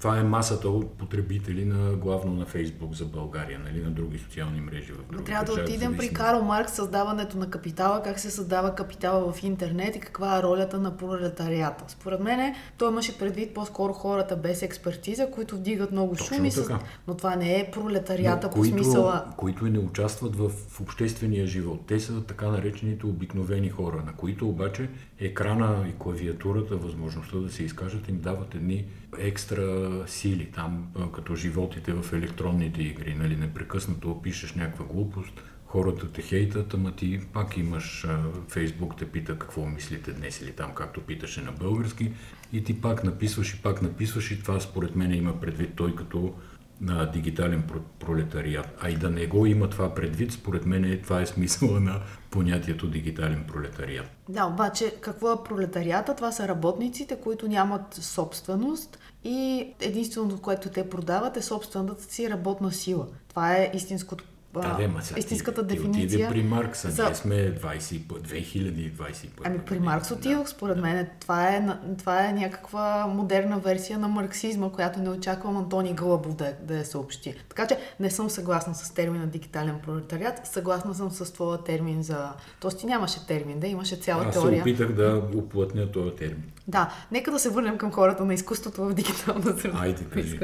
това 0.00 0.18
е 0.18 0.22
масата 0.22 0.68
от 0.68 0.90
потребители 0.90 1.64
на, 1.64 1.92
главно 1.92 2.32
на 2.34 2.46
Фейсбук 2.46 2.94
за 2.94 3.04
България, 3.04 3.58
нали, 3.58 3.82
на 3.82 3.90
други 3.90 4.18
социални 4.18 4.60
мрежи 4.60 4.92
в 4.92 5.12
други 5.12 5.24
Трябва 5.24 5.44
да 5.44 5.62
отидем 5.62 5.96
при. 5.96 6.10
Карл 6.12 6.42
Маркс, 6.42 6.72
създаването 6.72 7.38
на 7.38 7.50
капитала, 7.50 8.02
как 8.02 8.20
се 8.20 8.30
създава 8.30 8.74
капитала 8.74 9.32
в 9.32 9.42
интернет 9.42 9.96
и 9.96 10.00
каква 10.00 10.38
е 10.38 10.42
ролята 10.42 10.78
на 10.78 10.96
пролетарията. 10.96 11.84
Според 11.88 12.20
мен 12.20 12.54
той 12.78 12.90
имаше 12.90 13.18
предвид 13.18 13.54
по-скоро 13.54 13.92
хората 13.92 14.36
без 14.36 14.62
експертиза, 14.62 15.30
които 15.30 15.56
вдигат 15.56 15.92
много 15.92 16.14
Точно 16.14 16.36
шуми, 16.36 16.50
с... 16.50 16.78
но 17.08 17.16
това 17.16 17.36
не 17.36 17.60
е 17.60 17.70
пролетарията 17.70 18.46
Но 18.46 18.52
по 18.52 18.64
смисъла. 18.64 19.24
които 19.36 19.64
не 19.64 19.78
участват 19.78 20.36
в, 20.36 20.48
в 20.48 20.80
обществения 20.80 21.46
живот. 21.46 21.80
Те 21.86 22.00
са 22.00 22.22
така 22.24 22.48
наречените 22.48 23.06
обикновени 23.06 23.68
хора, 23.68 24.02
на 24.06 24.12
които 24.12 24.48
обаче 24.48 24.88
екрана 25.18 25.88
и 25.88 25.92
клавиатурата, 25.98 26.76
възможността 26.76 27.38
да 27.38 27.52
се 27.52 27.62
изкажат, 27.62 28.08
им 28.08 28.18
дават 28.20 28.54
едни 28.54 28.84
екстра 29.18 29.89
сили, 30.06 30.50
там 30.54 30.86
като 31.14 31.34
животите 31.34 31.92
в 31.92 32.12
електронните 32.12 32.82
игри, 32.82 33.14
нали, 33.14 33.36
непрекъснато 33.36 34.22
пишеш 34.22 34.54
някаква 34.54 34.84
глупост, 34.84 35.42
хората 35.66 36.12
те 36.12 36.22
хейтат, 36.22 36.74
ама 36.74 36.92
ти 36.92 37.20
пак 37.32 37.56
имаш 37.56 38.06
Фейсбук, 38.48 38.96
те 38.96 39.06
пита 39.10 39.38
какво 39.38 39.66
мислите 39.66 40.12
днес 40.12 40.40
или 40.40 40.52
там, 40.52 40.74
както 40.74 41.00
питаше 41.00 41.42
на 41.42 41.52
български, 41.52 42.12
и 42.52 42.64
ти 42.64 42.80
пак 42.80 43.04
написваш 43.04 43.54
и 43.54 43.62
пак 43.62 43.82
написваш 43.82 44.30
и 44.30 44.42
това 44.42 44.60
според 44.60 44.96
мен 44.96 45.14
има 45.14 45.40
предвид 45.40 45.70
той 45.76 45.96
като 45.96 46.34
на 46.80 47.10
дигитален 47.10 47.62
про- 47.62 47.82
пролетариат. 47.98 48.66
А 48.80 48.90
и 48.90 48.96
да 48.96 49.10
не 49.10 49.26
го 49.26 49.46
има 49.46 49.70
това 49.70 49.94
предвид, 49.94 50.32
според 50.32 50.66
мен 50.66 50.84
е, 50.84 50.98
това 50.98 51.20
е 51.20 51.26
смисъла 51.26 51.80
на 51.80 52.00
понятието 52.30 52.86
дигитален 52.86 53.44
пролетариат. 53.48 54.06
Да, 54.28 54.44
обаче 54.44 54.94
какво 55.00 55.32
е 55.32 55.44
пролетарията? 55.44 56.16
Това 56.16 56.32
са 56.32 56.48
работниците, 56.48 57.16
които 57.20 57.48
нямат 57.48 57.94
собственост 57.94 58.98
и 59.24 59.68
единственото, 59.80 60.42
което 60.42 60.68
те 60.68 60.90
продават 60.90 61.36
е 61.36 61.42
собствената 61.42 62.12
си 62.14 62.30
работна 62.30 62.72
сила. 62.72 63.06
Това 63.28 63.56
е 63.56 63.70
истинското 63.74 64.24
Да, 64.52 64.74
де, 64.76 64.88
ма 64.88 65.00
истинската 65.16 65.66
ти, 65.66 65.74
дефиниция. 65.74 66.08
Ти 66.08 66.14
отиде 66.14 66.28
при 66.28 66.42
Маркс, 66.42 66.84
а 66.84 66.90
за- 66.90 67.04
ние 67.04 67.14
сме 67.14 67.34
20, 67.34 68.00
2021. 68.02 69.28
Ами 69.44 69.58
при 69.58 69.78
Маркс 69.78 70.10
отидох, 70.10 70.48
според 70.48 70.78
мен 70.78 71.06
това 71.20 71.48
е, 71.48 71.66
това 71.98 72.28
е 72.28 72.32
някаква 72.32 73.06
модерна 73.06 73.58
версия 73.58 73.98
на 73.98 74.08
марксизма, 74.08 74.70
която 74.70 75.00
не 75.00 75.10
очаквам 75.10 75.56
Антони 75.56 75.94
Гълъбов 75.94 76.34
да, 76.34 76.52
да 76.62 76.76
я 76.76 76.84
съобщи. 76.84 77.34
Така 77.48 77.66
че 77.66 77.78
не 78.00 78.10
съм 78.10 78.30
съгласна 78.30 78.74
с 78.74 78.90
термина 78.90 79.26
дигитален 79.26 79.78
пролетариат, 79.82 80.46
съгласна 80.46 80.94
съм 80.94 81.10
с 81.10 81.32
твоя 81.32 81.58
термин 81.58 82.02
за... 82.02 82.32
Тоест 82.60 82.78
ти 82.78 82.86
нямаше 82.86 83.26
термин, 83.26 83.60
да 83.60 83.66
имаше 83.66 83.96
цяла 83.96 84.24
Аз 84.24 84.34
се 84.34 84.40
теория. 84.40 84.60
опитах 84.60 84.92
да 84.92 85.22
оплътня 85.36 85.92
този 85.92 86.16
термин. 86.16 86.44
Да, 86.68 86.94
нека 87.12 87.30
да 87.30 87.38
се 87.38 87.50
върнем 87.50 87.78
към 87.78 87.92
хората 87.92 88.24
на 88.24 88.34
изкуството 88.34 88.84
в 88.84 88.94
дигитална 88.94 89.58
среда. 89.58 89.78
Айде, 89.80 90.04
кажи. 90.04 90.38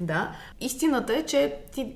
Да. 0.00 0.32
Истината 0.60 1.14
е, 1.14 1.26
че 1.26 1.54
ти 1.72 1.94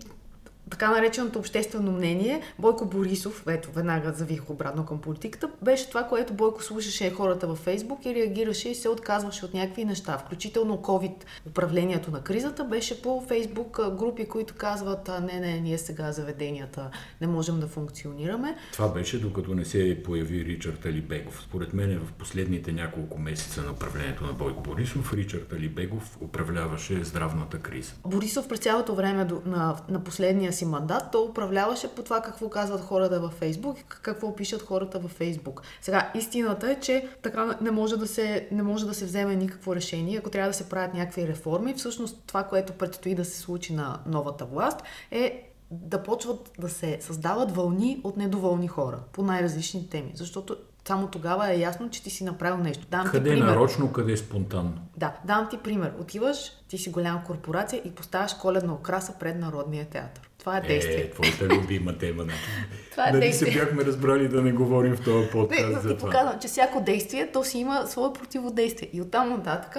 така 0.70 0.90
нареченото 0.90 1.38
обществено 1.38 1.92
мнение, 1.92 2.40
Бойко 2.58 2.84
Борисов, 2.84 3.44
ето 3.48 3.72
веднага 3.72 4.12
завих 4.12 4.50
обратно 4.50 4.86
към 4.86 5.00
политиката, 5.00 5.50
беше 5.62 5.88
това, 5.88 6.04
което 6.04 6.34
Бойко 6.34 6.62
слушаше 6.62 7.10
хората 7.10 7.46
във 7.46 7.58
Фейсбук 7.58 8.06
и 8.06 8.14
реагираше 8.14 8.68
и 8.68 8.74
се 8.74 8.88
отказваше 8.88 9.44
от 9.44 9.54
някакви 9.54 9.84
неща, 9.84 10.18
включително 10.18 10.76
COVID 10.76 11.14
управлението 11.46 12.10
на 12.10 12.20
кризата, 12.20 12.64
беше 12.64 13.02
по 13.02 13.24
Фейсбук 13.28 13.80
групи, 13.96 14.28
които 14.28 14.54
казват, 14.54 15.10
не, 15.22 15.40
не, 15.40 15.60
ние 15.60 15.78
сега 15.78 16.12
заведенията 16.12 16.90
не 17.20 17.26
можем 17.26 17.60
да 17.60 17.66
функционираме. 17.66 18.56
Това 18.72 18.88
беше 18.88 19.20
докато 19.20 19.54
не 19.54 19.64
се 19.64 20.02
появи 20.04 20.44
Ричард 20.44 20.86
Алибегов. 20.86 21.42
Според 21.42 21.74
мен 21.74 22.00
в 22.06 22.12
последните 22.12 22.72
няколко 22.72 23.18
месеца 23.18 23.62
на 23.62 23.72
управлението 23.72 24.24
на 24.24 24.32
Бойко 24.32 24.62
Борисов, 24.62 25.12
Ричард 25.12 25.52
Алибегов 25.52 26.18
управляваше 26.20 27.04
здравната 27.04 27.58
криза. 27.58 27.92
Борисов 28.06 28.48
през 28.48 28.60
цялото 28.60 28.94
време 28.94 29.26
на, 29.46 29.76
на 29.88 30.04
последния 30.04 30.52
си 30.54 30.64
мандат, 30.64 31.04
той 31.12 31.24
управляваше 31.28 31.88
по 31.88 32.02
това 32.02 32.20
какво 32.20 32.48
казват 32.48 32.80
хората 32.80 33.20
във 33.20 33.32
Фейсбук 33.32 33.80
и 33.80 33.84
какво 34.02 34.36
пишат 34.36 34.62
хората 34.62 34.98
във 34.98 35.10
Фейсбук. 35.10 35.62
Сега, 35.80 36.10
истината 36.14 36.70
е, 36.70 36.80
че 36.80 37.08
така 37.22 37.58
не 37.60 37.70
може 37.70 37.96
да 37.96 38.06
се, 38.06 38.48
не 38.52 38.62
може 38.62 38.86
да 38.86 38.94
се 38.94 39.04
вземе 39.04 39.36
никакво 39.36 39.74
решение, 39.74 40.18
ако 40.18 40.30
трябва 40.30 40.50
да 40.50 40.56
се 40.56 40.68
правят 40.68 40.94
някакви 40.94 41.28
реформи. 41.28 41.74
Всъщност 41.74 42.22
това, 42.26 42.42
което 42.42 42.72
предстои 42.72 43.14
да 43.14 43.24
се 43.24 43.38
случи 43.38 43.74
на 43.74 43.98
новата 44.06 44.44
власт 44.44 44.82
е 45.10 45.50
да 45.70 46.02
почват 46.02 46.50
да 46.58 46.68
се 46.68 46.98
създават 47.00 47.56
вълни 47.56 48.00
от 48.04 48.16
недоволни 48.16 48.68
хора 48.68 48.98
по 49.12 49.22
най-различни 49.22 49.88
теми. 49.90 50.12
Защото 50.14 50.56
само 50.88 51.06
тогава 51.06 51.52
е 51.52 51.58
ясно, 51.58 51.90
че 51.90 52.02
ти 52.02 52.10
си 52.10 52.24
направил 52.24 52.64
нещо. 52.64 52.86
Дам 52.90 53.04
ти 53.04 53.10
Къде 53.10 53.30
е 53.30 53.32
пример. 53.32 53.46
нарочно, 53.48 53.92
къде 53.92 54.12
е 54.12 54.16
спонтанно. 54.16 54.72
Да, 54.96 55.12
дам 55.24 55.48
ти 55.50 55.58
пример. 55.58 55.92
Отиваш, 56.00 56.36
ти 56.68 56.78
си 56.78 56.90
голяма 56.90 57.24
корпорация 57.24 57.82
и 57.84 57.90
поставяш 57.90 58.34
коледна 58.34 58.72
окраса 58.72 59.14
пред 59.20 59.36
Народния 59.36 59.86
театър. 59.86 60.30
Това 60.44 60.56
е 60.56 60.60
действие. 60.60 60.96
Е, 60.96 61.10
твоята 61.10 61.54
любима 61.54 61.98
тема. 61.98 62.24
Нали, 62.24 62.36
Това 62.90 63.08
е 63.08 63.12
нали 63.12 63.20
действие. 63.20 63.52
се 63.52 63.58
бяхме 63.58 63.84
разбрали 63.84 64.28
да 64.28 64.42
не 64.42 64.52
говорим 64.52 64.96
в 64.96 65.04
този 65.04 65.24
Не, 65.24 65.30
подкаст 65.30 65.74
да 65.74 65.80
за 65.80 65.88
ти 65.88 65.96
това. 65.96 66.10
показвам, 66.10 66.40
че 66.40 66.48
всяко 66.48 66.80
действие, 66.80 67.32
то 67.32 67.44
си 67.44 67.58
има 67.58 67.86
свое 67.86 68.12
противодействие. 68.12 68.90
И 68.92 69.02
оттам 69.02 69.30
нататък 69.30 69.76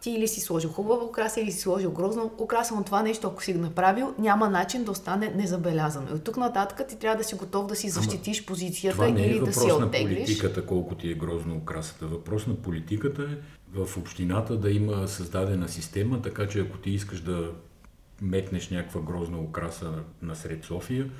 ти 0.00 0.10
или 0.10 0.28
си 0.28 0.40
сложил 0.40 0.70
хубава 0.70 1.04
украса, 1.04 1.40
или 1.40 1.52
си 1.52 1.60
сложил 1.60 1.90
грозна 1.90 2.30
украса, 2.38 2.74
но 2.74 2.84
това 2.84 3.02
нещо, 3.02 3.26
ако 3.26 3.42
си 3.42 3.52
го 3.52 3.58
направил, 3.60 4.14
няма 4.18 4.48
начин 4.50 4.84
да 4.84 4.90
остане 4.90 5.32
незабелязано. 5.36 6.06
И 6.10 6.14
от 6.14 6.24
тук 6.24 6.36
нататък 6.36 6.88
ти 6.88 6.98
трябва 6.98 7.18
да 7.18 7.24
си 7.24 7.34
готов 7.34 7.66
да 7.66 7.76
си 7.76 7.88
защитиш 7.88 8.46
позицията 8.46 8.96
Това 8.96 9.08
не 9.08 9.22
е 9.22 9.26
или 9.26 9.40
да 9.40 9.52
си 9.52 9.60
въпрос 9.60 9.80
на 9.80 9.86
оттеглиш. 9.86 10.18
политиката, 10.18 10.66
колко 10.66 10.94
ти 10.94 11.10
е 11.10 11.14
грозно 11.14 11.56
украсата. 11.56 12.06
Въпрос 12.06 12.46
на 12.46 12.54
политиката 12.54 13.22
е 13.22 13.36
в 13.80 13.96
общината 13.96 14.56
да 14.56 14.70
има 14.70 15.08
създадена 15.08 15.68
система, 15.68 16.22
така 16.22 16.48
че 16.48 16.60
ако 16.60 16.78
ти 16.78 16.90
искаш 16.90 17.20
да 17.20 17.50
метнеш 18.22 18.70
някаква 18.70 19.00
грозна 19.00 19.38
украса 19.38 19.92
насред 20.22 20.64
София, 20.64 21.10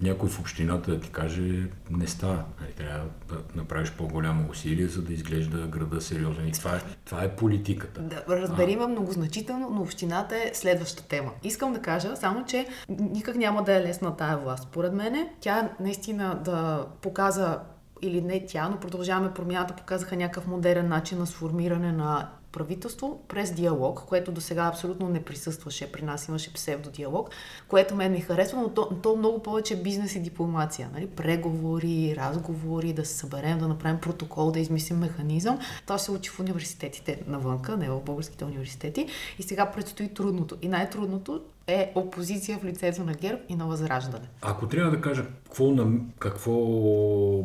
някой 0.00 0.28
в 0.28 0.40
общината 0.40 0.90
да 0.90 1.00
ти 1.00 1.10
каже, 1.10 1.68
не 1.90 2.06
става. 2.06 2.44
Нали, 2.60 2.72
трябва 2.72 3.06
да 3.28 3.38
направиш 3.54 3.92
по-голямо 3.92 4.50
усилие, 4.50 4.86
за 4.86 5.02
да 5.02 5.12
изглежда 5.12 5.66
града 5.66 6.00
сериозен. 6.00 6.48
И 6.48 6.52
това 6.52 6.76
е, 6.76 6.80
това 7.04 7.22
е 7.22 7.36
политиката. 7.36 8.00
Да, 8.00 8.24
разбери 8.28 8.76
ме 8.76 8.86
много 8.86 9.12
значително, 9.12 9.70
но 9.70 9.82
общината 9.82 10.36
е 10.36 10.50
следваща 10.54 11.08
тема. 11.08 11.30
Искам 11.44 11.72
да 11.72 11.82
кажа 11.82 12.16
само, 12.16 12.44
че 12.44 12.66
никак 12.88 13.36
няма 13.36 13.64
да 13.64 13.76
е 13.76 13.82
лесна 13.82 14.16
тая 14.16 14.36
власт. 14.36 14.62
Според 14.62 14.92
мен 14.92 15.28
тя 15.40 15.70
наистина 15.80 16.40
да 16.44 16.86
показа 17.02 17.60
или 18.02 18.22
не 18.22 18.46
тя, 18.46 18.68
но 18.68 18.80
продължаваме 18.80 19.34
промяната, 19.34 19.76
показаха 19.76 20.16
някакъв 20.16 20.46
модерен 20.46 20.88
начин 20.88 21.18
на 21.18 21.26
сформиране 21.26 21.92
на 21.92 22.28
правителство 22.56 23.20
през 23.28 23.52
диалог, 23.52 24.04
което 24.08 24.32
до 24.32 24.40
сега 24.40 24.66
абсолютно 24.66 25.08
не 25.08 25.22
присъстваше. 25.22 25.92
При 25.92 26.02
нас 26.02 26.28
имаше 26.28 26.52
псевдодиалог, 26.52 27.30
което 27.68 27.94
мен 27.94 28.12
ми 28.12 28.20
харесва, 28.20 28.60
но 28.60 28.68
то, 28.68 28.90
то 29.02 29.16
много 29.16 29.42
повече 29.42 29.82
бизнес 29.82 30.14
и 30.14 30.20
дипломация. 30.20 30.90
Нали? 30.94 31.06
Преговори, 31.06 32.14
разговори, 32.16 32.92
да 32.92 33.04
се 33.04 33.14
съберем, 33.14 33.58
да 33.58 33.68
направим 33.68 34.00
протокол, 34.00 34.50
да 34.50 34.60
измислим 34.60 34.98
механизъм. 34.98 35.58
То 35.86 35.98
се 35.98 36.10
учи 36.10 36.30
в 36.30 36.40
университетите 36.40 37.22
навънка, 37.26 37.76
не 37.76 37.90
в 37.90 38.00
българските 38.00 38.44
университети. 38.44 39.06
И 39.38 39.42
сега 39.42 39.66
предстои 39.66 40.14
трудното. 40.14 40.56
И 40.62 40.68
най-трудното 40.68 41.42
е 41.66 41.92
опозиция 41.94 42.58
в 42.58 42.64
лицето 42.64 43.04
на 43.04 43.14
ГЕРБ 43.14 43.40
и 43.48 43.56
на 43.56 43.66
Възраждане. 43.66 44.28
Ако 44.42 44.68
трябва 44.68 44.90
да 44.90 45.00
кажа 45.00 45.26
какво, 45.44 45.74
какво 46.18 46.52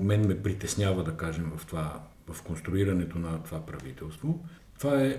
мен 0.02 0.28
ме 0.28 0.44
притеснява, 0.44 1.04
да 1.04 1.18
кажем, 1.18 1.52
в 1.58 1.66
това 1.66 2.02
в 2.34 2.42
конструирането 2.42 3.20
на 3.20 3.44
това 3.44 3.66
правителство, 3.66 4.40
това 4.82 5.04
е 5.04 5.18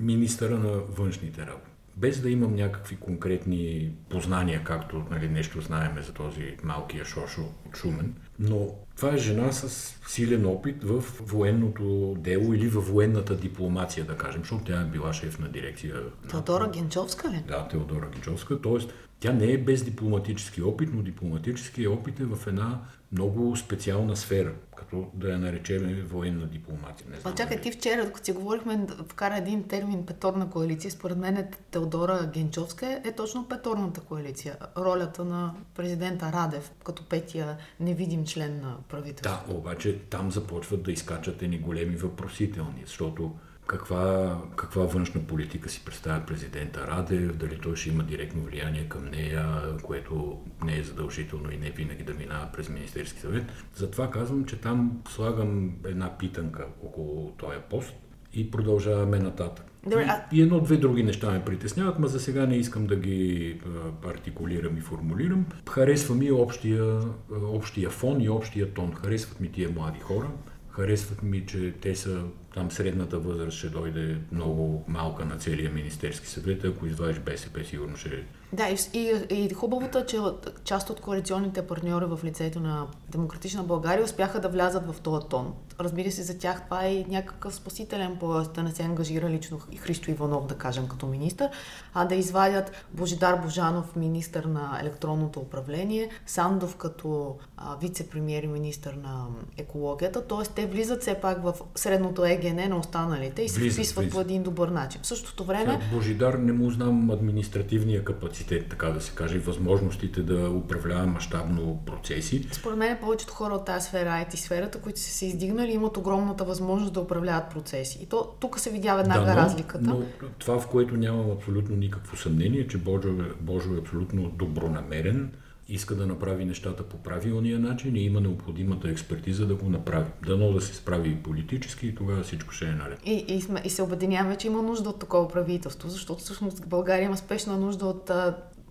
министъра 0.00 0.58
на 0.58 0.68
външните 0.68 1.46
работи. 1.46 1.70
Без 1.96 2.20
да 2.20 2.30
имам 2.30 2.54
някакви 2.54 2.96
конкретни 2.96 3.92
познания, 4.10 4.64
както 4.64 5.04
нали, 5.10 5.28
нещо 5.28 5.60
знаеме 5.60 6.02
за 6.02 6.12
този 6.12 6.56
малкия 6.62 7.04
Шошо 7.04 7.40
от 7.66 7.76
Шумен, 7.76 8.14
но 8.38 8.74
това 8.96 9.14
е 9.14 9.18
жена 9.18 9.52
с 9.52 9.94
силен 10.06 10.46
опит 10.46 10.84
в 10.84 11.04
военното 11.20 12.16
дело 12.18 12.54
или 12.54 12.68
в 12.68 12.80
военната 12.80 13.36
дипломация, 13.36 14.04
да 14.04 14.16
кажем, 14.16 14.40
защото 14.40 14.64
тя 14.64 14.80
е 14.80 14.84
била 14.84 15.12
шеф 15.12 15.38
на 15.38 15.48
дирекция. 15.48 15.94
Теодора 16.30 16.70
Генчовска 16.70 17.30
ли? 17.30 17.44
Да, 17.48 17.68
Теодора 17.68 18.08
Генчовска. 18.12 18.60
Тоест, 18.60 18.92
тя 19.20 19.32
не 19.32 19.52
е 19.52 19.58
без 19.58 19.84
дипломатически 19.84 20.62
опит, 20.62 20.90
но 20.94 21.02
дипломатически 21.02 21.86
опит 21.86 22.20
е 22.20 22.24
в 22.24 22.46
една 22.46 22.80
много 23.12 23.56
специална 23.56 24.16
сфера, 24.16 24.52
като 24.76 25.06
да 25.14 25.30
я 25.30 25.38
наречем 25.38 26.06
военна 26.08 26.46
дипломация. 26.46 27.06
Не 27.10 27.20
знам, 27.20 27.32
а 27.32 27.36
чакай, 27.36 27.60
ти 27.60 27.72
вчера, 27.72 28.04
докато 28.04 28.24
си 28.24 28.32
говорихме, 28.32 28.86
вкара 29.08 29.36
един 29.36 29.68
термин 29.68 30.06
петорна 30.06 30.50
коалиция. 30.50 30.90
Според 30.90 31.18
мен 31.18 31.36
е 31.36 31.50
Теодора 31.70 32.30
Генчовска 32.34 33.00
е 33.04 33.12
точно 33.12 33.48
петорната 33.48 34.00
коалиция. 34.00 34.56
Ролята 34.76 35.24
на 35.24 35.54
президента 35.74 36.32
Радев, 36.32 36.72
като 36.84 37.08
петия 37.08 37.56
невидим 37.80 38.26
член 38.26 38.60
на 38.60 38.76
правителството. 38.88 39.52
Да, 39.52 39.58
обаче 39.58 39.98
там 39.98 40.30
започват 40.30 40.82
да 40.82 40.92
изкачат 40.92 41.42
едни 41.42 41.58
големи 41.58 41.96
въпросителни, 41.96 42.82
защото 42.86 43.32
каква, 43.68 44.36
каква 44.56 44.82
външна 44.82 45.20
политика 45.20 45.68
си 45.68 45.82
представя 45.84 46.26
президента 46.26 46.86
Радев, 46.86 47.36
дали 47.36 47.58
той 47.58 47.76
ще 47.76 47.88
има 47.88 48.02
директно 48.02 48.42
влияние 48.42 48.88
към 48.88 49.04
нея, 49.04 49.46
което 49.82 50.38
не 50.64 50.78
е 50.78 50.82
задължително 50.82 51.52
и 51.52 51.56
не 51.56 51.70
винаги 51.70 52.04
да 52.04 52.14
минава 52.14 52.48
през 52.52 52.68
Министерски 52.68 53.20
съвет. 53.20 53.44
Затова 53.74 54.10
казвам, 54.10 54.44
че 54.44 54.60
там 54.60 55.02
слагам 55.08 55.72
една 55.86 56.18
питанка 56.18 56.66
около 56.84 57.30
този 57.30 57.56
пост 57.70 57.94
и 58.32 58.50
продължаваме 58.50 59.18
нататък. 59.18 59.64
Добре, 59.84 60.06
а... 60.08 60.24
И 60.32 60.42
едно-две 60.42 60.76
други 60.76 61.02
неща 61.02 61.30
ме 61.30 61.44
притесняват, 61.44 61.98
но 61.98 62.06
за 62.06 62.20
сега 62.20 62.46
не 62.46 62.56
искам 62.56 62.86
да 62.86 62.96
ги 62.96 63.60
артикулирам 64.06 64.76
и 64.76 64.80
формулирам. 64.80 65.46
Харесва 65.70 66.14
ми 66.14 66.32
общия, 66.32 67.00
общия 67.42 67.90
фон 67.90 68.20
и 68.20 68.28
общия 68.28 68.74
тон. 68.74 68.94
Харесват 68.94 69.40
ми 69.40 69.52
тия 69.52 69.70
млади 69.70 70.00
хора. 70.00 70.30
Харесват 70.70 71.22
ми, 71.22 71.46
че 71.46 71.74
те 71.80 71.96
са 71.96 72.22
там 72.54 72.70
средната 72.70 73.18
възраст 73.18 73.56
ще 73.56 73.68
дойде 73.68 74.18
много 74.32 74.84
малка 74.88 75.24
на 75.24 75.36
целия 75.36 75.70
Министерски 75.70 76.26
съвет. 76.26 76.64
Ако 76.64 76.86
извадиш 76.86 77.18
БСП, 77.18 77.64
сигурно 77.64 77.96
ще... 77.96 78.24
Да, 78.52 78.68
и, 78.68 78.78
и, 78.94 79.24
и 79.30 79.54
хубавото 79.54 79.98
е, 79.98 80.06
че 80.06 80.18
част 80.64 80.90
от 80.90 81.00
коалиционните 81.00 81.66
партньори 81.66 82.04
в 82.04 82.20
лицето 82.24 82.60
на 82.60 82.86
Демократична 83.08 83.62
България 83.62 84.04
успяха 84.04 84.40
да 84.40 84.48
влязат 84.48 84.86
в 84.86 85.00
този 85.00 85.26
тон. 85.30 85.54
Разбира 85.80 86.10
се, 86.10 86.22
за 86.22 86.38
тях 86.38 86.64
това 86.64 86.84
е 86.84 87.04
някакъв 87.08 87.54
спасителен 87.54 88.16
пояс, 88.16 88.48
да 88.48 88.62
не 88.62 88.70
се 88.70 88.82
ангажира 88.82 89.30
лично 89.30 89.60
Христо 89.78 90.10
Иванов, 90.10 90.46
да 90.46 90.54
кажем, 90.54 90.88
като 90.88 91.06
министр, 91.06 91.50
а 91.94 92.04
да 92.04 92.14
извадят 92.14 92.86
Божидар 92.92 93.36
Божанов, 93.36 93.96
министр 93.96 94.48
на 94.48 94.78
електронното 94.82 95.40
управление, 95.40 96.08
Сандов 96.26 96.76
като 96.76 97.36
вице-премьер 97.80 98.44
и 98.44 98.46
министр 98.46 98.92
на 99.02 99.26
екологията. 99.56 100.26
Т.е. 100.26 100.48
те 100.54 100.66
влизат 100.66 101.00
все 101.00 101.14
пак 101.14 101.42
в 101.42 101.54
средното 101.74 102.24
ЕГН 102.24 102.68
на 102.68 102.78
останалите 102.78 103.42
и 103.42 103.48
се 103.48 103.60
влизат, 103.60 103.76
вписват 103.76 104.04
влизат. 104.04 104.14
по 104.14 104.20
един 104.20 104.42
добър 104.42 104.68
начин. 104.68 105.00
В 105.02 105.06
същото 105.06 105.44
време... 105.44 105.72
Сега, 105.72 105.80
Божидар 105.92 106.34
не 106.34 106.52
му 106.52 106.70
знам 106.70 107.10
административния 107.10 108.04
капацитет, 108.04 108.68
така 108.70 108.86
да 108.86 109.00
се 109.00 109.12
каже, 109.14 109.38
възможностите 109.38 110.22
да 110.22 110.50
управлява 110.50 111.06
мащабно 111.06 111.82
процеси. 111.86 112.48
Според 112.52 112.78
мен 112.78 112.98
повечето 113.00 113.32
хора 113.32 113.54
от 113.54 113.64
тази 113.64 113.86
сфера, 113.86 114.08
IT 114.08 114.34
сферата, 114.34 114.80
които 114.80 115.00
са 115.00 115.10
се 115.10 115.26
издигнали, 115.26 115.67
имат 115.72 115.96
огромната 115.96 116.44
възможност 116.44 116.92
да 116.92 117.00
управляват 117.00 117.50
процеси. 117.50 117.98
И 118.02 118.06
то 118.06 118.34
тук 118.40 118.60
се 118.60 118.70
видя 118.70 118.96
веднага 118.96 119.24
да, 119.24 119.34
но, 119.34 119.36
разликата. 119.36 119.84
Но 119.84 120.02
това, 120.38 120.58
в 120.60 120.68
което 120.68 120.96
нямам 120.96 121.30
абсолютно 121.30 121.76
никакво 121.76 122.16
съмнение, 122.16 122.68
че 122.68 122.78
Божо 122.78 123.08
е, 123.08 123.32
Божо 123.40 123.74
е 123.74 123.78
абсолютно 123.78 124.28
добронамерен, 124.28 125.30
иска 125.68 125.94
да 125.94 126.06
направи 126.06 126.44
нещата 126.44 126.82
по 126.82 126.96
правилния 126.96 127.58
начин 127.58 127.96
и 127.96 128.00
има 128.00 128.20
необходимата 128.20 128.88
експертиза 128.88 129.46
да 129.46 129.54
го 129.54 129.68
направи. 129.68 130.10
Дано 130.26 130.52
да 130.52 130.60
се 130.60 130.74
справи 130.74 131.08
и 131.08 131.22
политически 131.22 131.86
и 131.86 131.94
тогава 131.94 132.22
всичко 132.22 132.52
ще 132.52 132.64
е 132.64 132.72
наред. 132.72 133.00
И, 133.04 133.24
и, 133.28 133.40
сме, 133.40 133.62
и 133.64 133.70
се 133.70 133.82
обединяваме, 133.82 134.36
че 134.36 134.46
има 134.46 134.62
нужда 134.62 134.88
от 134.90 134.98
такова 134.98 135.28
правителство, 135.28 135.88
защото 135.88 136.20
всъщност 136.20 136.68
България 136.68 137.06
има 137.06 137.16
спешна 137.16 137.58
нужда 137.58 137.86
от, 137.86 138.10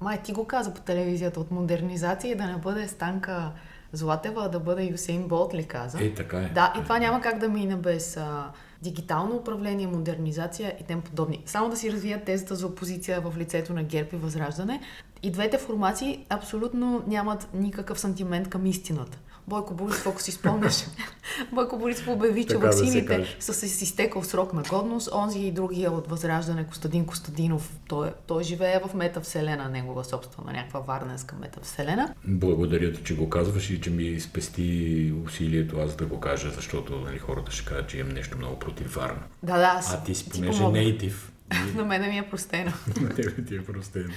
май 0.02 0.22
ти 0.24 0.34
го 0.34 0.46
каза 0.46 0.74
по 0.74 0.82
телевизията, 0.82 1.40
от 1.40 1.52
модернизация 1.52 2.32
и 2.32 2.36
да 2.36 2.46
не 2.46 2.58
бъде 2.58 2.88
станка 2.88 3.52
Златева, 3.98 4.50
да 4.50 4.60
бъде 4.60 4.84
Юсейн 4.84 5.28
Болт 5.28 5.54
ли 5.54 5.64
каза. 5.64 6.04
Е, 6.04 6.14
така 6.14 6.38
е. 6.38 6.50
Да, 6.50 6.74
и 6.80 6.84
това 6.84 7.00
няма 7.00 7.22
как 7.22 7.40
да 7.40 7.50
мине 7.50 7.76
без 7.76 8.18
а, 8.18 8.52
дигитално 8.82 9.36
управление, 9.36 9.88
модернизация 9.88 10.76
и 10.82 10.84
тем 10.84 11.02
подобни. 11.02 11.44
Само 11.46 11.70
да 11.70 11.78
си 11.78 11.92
развият 11.92 12.24
тезата 12.24 12.56
за 12.56 12.68
опозиция 12.68 13.22
в 13.22 13.38
лицето 13.38 13.74
на 13.74 13.84
ГЕРБ 13.84 14.10
и 14.14 14.16
Възраждане. 14.16 14.82
И 15.24 15.32
двете 15.32 15.58
формации 15.58 16.26
абсолютно 16.30 17.04
нямат 17.08 17.50
никакъв 17.54 18.00
сантимент 18.00 18.50
към 18.50 18.66
истината. 18.66 19.18
Бойко 19.48 19.74
Борисов, 19.74 20.08
ако 20.08 20.22
си 20.22 20.32
спомняш, 20.32 20.86
Бойко 21.52 21.78
Борисов 21.78 22.08
обяви, 22.08 22.46
че 22.46 22.58
вакцините 22.58 23.18
да 23.18 23.26
са 23.40 23.54
с 23.54 23.82
изтекал 23.82 24.24
срок 24.24 24.54
на 24.54 24.64
годност. 24.64 25.10
Онзи 25.14 25.40
и 25.40 25.52
другия 25.52 25.92
от 25.92 26.08
Възраждане, 26.08 26.68
Костадин 26.68 27.06
Костадинов, 27.06 27.80
той, 27.88 28.12
той 28.28 28.44
живее 28.44 28.80
в 28.88 28.94
метавселена, 28.94 29.70
негова 29.70 30.04
собствена, 30.04 30.52
някаква 30.52 30.80
варненска 30.80 31.36
метавселена. 31.36 32.14
Благодаря 32.24 32.94
ти, 32.94 33.04
че 33.04 33.16
го 33.16 33.30
казваш 33.30 33.70
и 33.70 33.82
че 33.82 33.90
ми 33.90 34.20
спести 34.20 35.14
усилието 35.26 35.80
аз 35.80 35.96
да 35.96 36.06
го 36.06 36.20
кажа, 36.20 36.52
защото 36.52 36.96
нали, 36.96 37.20
хората 37.20 37.52
ще 37.52 37.66
кажат, 37.66 37.90
че 37.90 37.98
имам 37.98 38.14
нещо 38.14 38.38
много 38.38 38.60
против 38.60 38.96
Варна. 38.96 39.24
Да, 39.44 39.58
да. 39.58 39.82
А 39.92 40.04
ти 40.04 40.16
си, 40.16 40.30
понеже 40.30 40.68
нейтив, 40.68 41.32
на 41.76 41.86
мен 41.86 42.10
ми 42.10 42.18
е 42.18 42.30
простено. 42.30 42.72
на 43.02 43.10
тебе 43.10 43.46
ти 43.46 43.56
е 43.56 43.66
простено. 43.66 44.10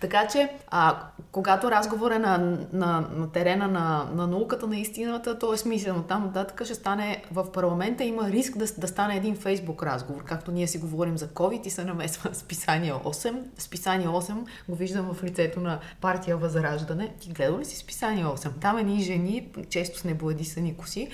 Така 0.00 0.28
че, 0.32 0.48
а, 0.68 1.02
когато 1.32 1.70
разговор 1.70 2.10
е 2.10 2.18
на, 2.18 2.38
на, 2.72 3.08
на 3.16 3.32
терена 3.32 3.68
на, 3.68 4.10
на 4.14 4.26
науката, 4.26 4.66
на 4.66 4.76
истината, 4.76 5.38
то 5.38 5.54
е 5.54 5.56
смислено. 5.56 6.02
Там 6.02 6.22
нататък 6.22 6.64
ще 6.64 6.74
стане 6.74 7.24
в 7.32 7.52
парламента, 7.52 8.04
има 8.04 8.30
риск 8.30 8.56
да, 8.56 8.66
да 8.78 8.88
стане 8.88 9.16
един 9.16 9.36
фейсбук 9.36 9.82
разговор, 9.82 10.24
както 10.24 10.52
ние 10.52 10.66
си 10.66 10.78
говорим 10.78 11.18
за 11.18 11.28
COVID 11.28 11.66
и 11.66 11.70
се 11.70 11.84
намесва 11.84 12.34
списание 12.34 12.92
8. 12.92 13.42
Списание 13.58 14.08
8 14.08 14.46
го 14.68 14.76
виждам 14.76 15.14
в 15.14 15.24
лицето 15.24 15.60
на 15.60 15.78
партия 16.00 16.36
Възраждане. 16.36 17.14
Ти 17.20 17.30
гледал 17.30 17.58
ли 17.58 17.64
си 17.64 17.76
списание 17.76 18.24
8? 18.24 18.50
Там 18.60 18.78
едни 18.78 19.02
жени, 19.02 19.48
често 19.70 19.98
с 19.98 20.04
небладисани 20.04 20.76
коси, 20.76 21.10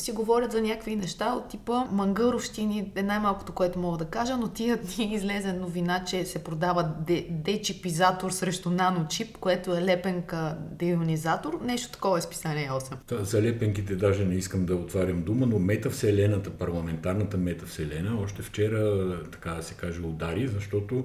си 0.00 0.12
говорят 0.12 0.52
за 0.52 0.62
някакви 0.62 0.96
неща 0.96 1.32
от 1.32 1.48
типа 1.48 1.84
мангъровщини 1.90 2.92
е 2.96 3.02
най-малкото, 3.02 3.52
което 3.52 3.78
мога 3.78 3.98
да 3.98 4.04
кажа, 4.04 4.36
но 4.36 4.48
тия 4.48 4.76
дни 4.96 5.14
излезе 5.14 5.52
новина, 5.52 6.04
че 6.04 6.24
се 6.24 6.44
продава 6.44 6.92
дечипизатор 7.30 8.30
срещу 8.30 8.70
наночип, 8.70 9.38
което 9.38 9.76
е 9.76 9.82
лепенка 9.82 10.56
деионизатор. 10.60 11.60
Нещо 11.64 11.92
такова 11.92 12.18
е 12.18 12.20
списание 12.20 12.70
8. 12.70 12.94
Та, 13.06 13.24
за 13.24 13.42
лепенките 13.42 13.96
даже 13.96 14.24
не 14.24 14.34
искам 14.34 14.66
да 14.66 14.74
отварям 14.74 15.22
дума, 15.22 15.46
но 15.46 15.58
метавселената, 15.58 16.50
парламентарната 16.50 17.36
метавселена, 17.36 18.20
още 18.22 18.42
вчера, 18.42 19.10
така 19.32 19.50
да 19.50 19.62
се 19.62 19.74
каже, 19.74 20.00
удари, 20.00 20.48
защото 20.48 21.04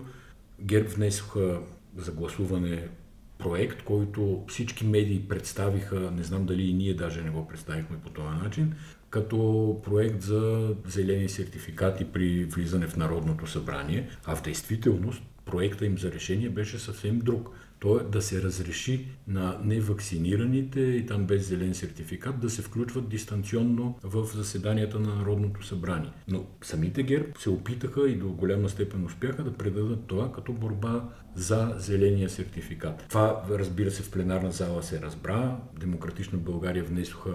ГЕРБ 0.62 0.90
внесоха 0.90 1.60
за 1.98 2.12
гласуване 2.12 2.88
проект, 3.38 3.84
който 3.84 4.43
всички 4.48 4.86
медии 4.86 5.26
представиха, 5.30 6.12
не 6.12 6.24
знам 6.24 6.45
дали 6.45 6.63
и 6.63 6.74
ние 6.74 6.93
даже 6.93 7.21
не 7.21 7.30
го 7.30 7.48
представихме 7.48 7.98
по 7.98 8.10
този 8.10 8.43
начин, 8.43 8.74
като 9.10 9.82
проект 9.84 10.21
за 10.21 10.74
зелени 10.88 11.30
сертификати 11.30 12.06
при 12.06 12.45
влизане 12.45 12.88
в 12.88 12.98
Народното 12.98 13.48
събрание, 13.48 14.10
а 14.26 14.36
в 14.36 14.43
действителност 14.43 15.24
проекта 15.45 15.86
им 15.86 15.98
за 15.98 16.12
решение 16.12 16.50
беше 16.50 16.80
съвсем 16.80 17.19
друг. 17.19 17.50
То 17.80 18.00
е 18.00 18.04
да 18.04 18.22
се 18.22 18.42
разреши 18.42 19.08
на 19.28 19.60
невакцинираните 19.64 20.80
и 20.80 21.06
там 21.06 21.26
без 21.26 21.48
зелен 21.48 21.76
сертификат 21.76 22.40
да 22.40 22.50
се 22.50 22.62
включват 22.62 23.10
дистанционно 23.10 24.00
в 24.04 24.26
заседанията 24.26 25.00
на 25.00 25.16
Народното 25.16 25.66
събрание. 25.66 26.12
Но 26.28 26.46
самите 26.62 27.04
ГЕРБ 27.04 27.28
се 27.40 27.50
опитаха 27.50 28.10
и 28.10 28.16
до 28.16 28.30
голяма 28.30 28.70
степен 28.70 29.06
успяха 29.06 29.44
да 29.44 29.54
предадат 29.54 30.08
това 30.08 30.32
като 30.32 30.54
борба 30.54 31.10
за 31.36 31.74
зеления 31.78 32.30
сертификат. 32.30 33.06
Това, 33.10 33.46
разбира 33.50 33.92
се, 33.92 34.04
в 34.04 34.12
пленарна 34.12 34.52
зала 34.52 34.84
се 34.84 35.02
разбра. 35.02 35.58
Демократична 35.80 36.38
България 36.38 36.84
внесоха 36.84 37.32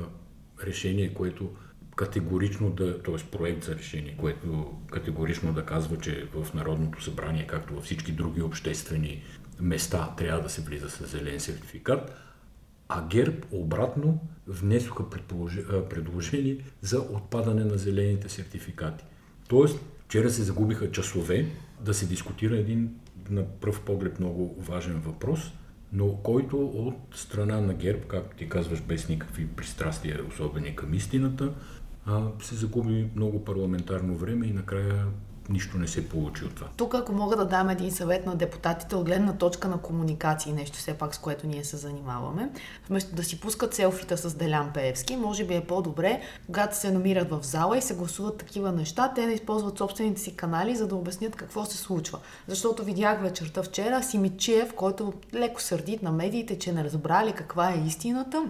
решение, 0.66 1.14
което 1.14 1.50
категорично 1.96 2.70
да, 2.70 3.02
т.е. 3.02 3.30
проект 3.30 3.64
за 3.64 3.74
решение, 3.76 4.16
което 4.18 4.72
категорично 4.90 5.52
да 5.52 5.64
казва, 5.64 5.98
че 5.98 6.28
в 6.34 6.54
Народното 6.54 7.02
събрание, 7.02 7.46
както 7.46 7.74
във 7.74 7.84
всички 7.84 8.12
други 8.12 8.42
обществени 8.42 9.22
места, 9.60 10.14
трябва 10.16 10.42
да 10.42 10.48
се 10.48 10.62
влиза 10.62 10.90
с 10.90 11.06
зелен 11.06 11.40
сертификат, 11.40 12.12
а 12.88 13.06
ГЕРБ 13.06 13.36
обратно 13.50 14.20
внесоха 14.46 15.10
предложение 15.90 16.58
за 16.80 17.00
отпадане 17.00 17.64
на 17.64 17.78
зелените 17.78 18.28
сертификати. 18.28 19.04
Тоест, 19.48 19.78
вчера 20.04 20.30
се 20.30 20.42
загубиха 20.42 20.90
часове 20.90 21.46
да 21.80 21.94
се 21.94 22.06
дискутира 22.06 22.56
един 22.56 22.94
на 23.30 23.44
пръв 23.44 23.80
поглед 23.80 24.20
много 24.20 24.62
важен 24.62 25.00
въпрос, 25.00 25.52
но 25.92 26.16
който 26.16 26.66
от 26.66 26.94
страна 27.14 27.60
на 27.60 27.74
ГЕРБ, 27.74 28.00
както 28.08 28.36
ти 28.36 28.48
казваш, 28.48 28.80
без 28.82 29.08
никакви 29.08 29.46
пристрастия, 29.46 30.20
особени 30.28 30.76
към 30.76 30.94
истината, 30.94 31.52
се 32.42 32.54
загуби 32.54 33.08
много 33.16 33.44
парламентарно 33.44 34.16
време 34.16 34.46
и 34.46 34.52
накрая 34.52 35.06
нищо 35.48 35.78
не 35.78 35.88
се 35.88 36.08
получи 36.08 36.44
от 36.44 36.54
това. 36.54 36.68
Тук, 36.76 36.94
ако 36.94 37.12
мога 37.12 37.36
да 37.36 37.44
дам 37.44 37.70
един 37.70 37.92
съвет 37.92 38.26
на 38.26 38.36
депутатите 38.36 38.96
от 38.96 39.04
гледна 39.04 39.32
точка 39.32 39.68
на 39.68 39.78
комуникации, 39.78 40.52
нещо 40.52 40.78
все 40.78 40.94
пак 40.94 41.14
с 41.14 41.18
което 41.18 41.46
ние 41.46 41.64
се 41.64 41.76
занимаваме, 41.76 42.50
вместо 42.88 43.14
да 43.14 43.24
си 43.24 43.40
пускат 43.40 43.74
селфита 43.74 44.16
с 44.16 44.34
Делян 44.34 44.70
Пеевски, 44.74 45.16
може 45.16 45.44
би 45.44 45.54
е 45.54 45.64
по-добре, 45.64 46.20
когато 46.46 46.76
се 46.76 46.90
намират 46.90 47.30
в 47.30 47.42
зала 47.42 47.78
и 47.78 47.82
се 47.82 47.94
гласуват 47.94 48.38
такива 48.38 48.72
неща, 48.72 49.12
те 49.14 49.26
да 49.26 49.32
използват 49.32 49.78
собствените 49.78 50.20
си 50.20 50.36
канали, 50.36 50.76
за 50.76 50.86
да 50.86 50.96
обяснят 50.96 51.36
какво 51.36 51.64
се 51.64 51.76
случва. 51.76 52.18
Защото 52.48 52.84
видях 52.84 53.22
вечерта 53.22 53.62
вчера 53.62 54.02
Симичиев, 54.02 54.74
който 54.74 55.12
леко 55.34 55.62
сърдит 55.62 56.02
на 56.02 56.12
медиите, 56.12 56.58
че 56.58 56.72
не 56.72 56.84
разбрали 56.84 57.32
каква 57.32 57.70
е 57.70 57.82
истината 57.86 58.44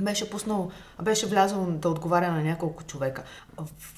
беше 0.00 0.30
пуснал, 0.30 0.70
беше 1.02 1.26
влязъл 1.26 1.66
да 1.66 1.88
отговаря 1.88 2.32
на 2.32 2.42
няколко 2.42 2.84
човека. 2.84 3.22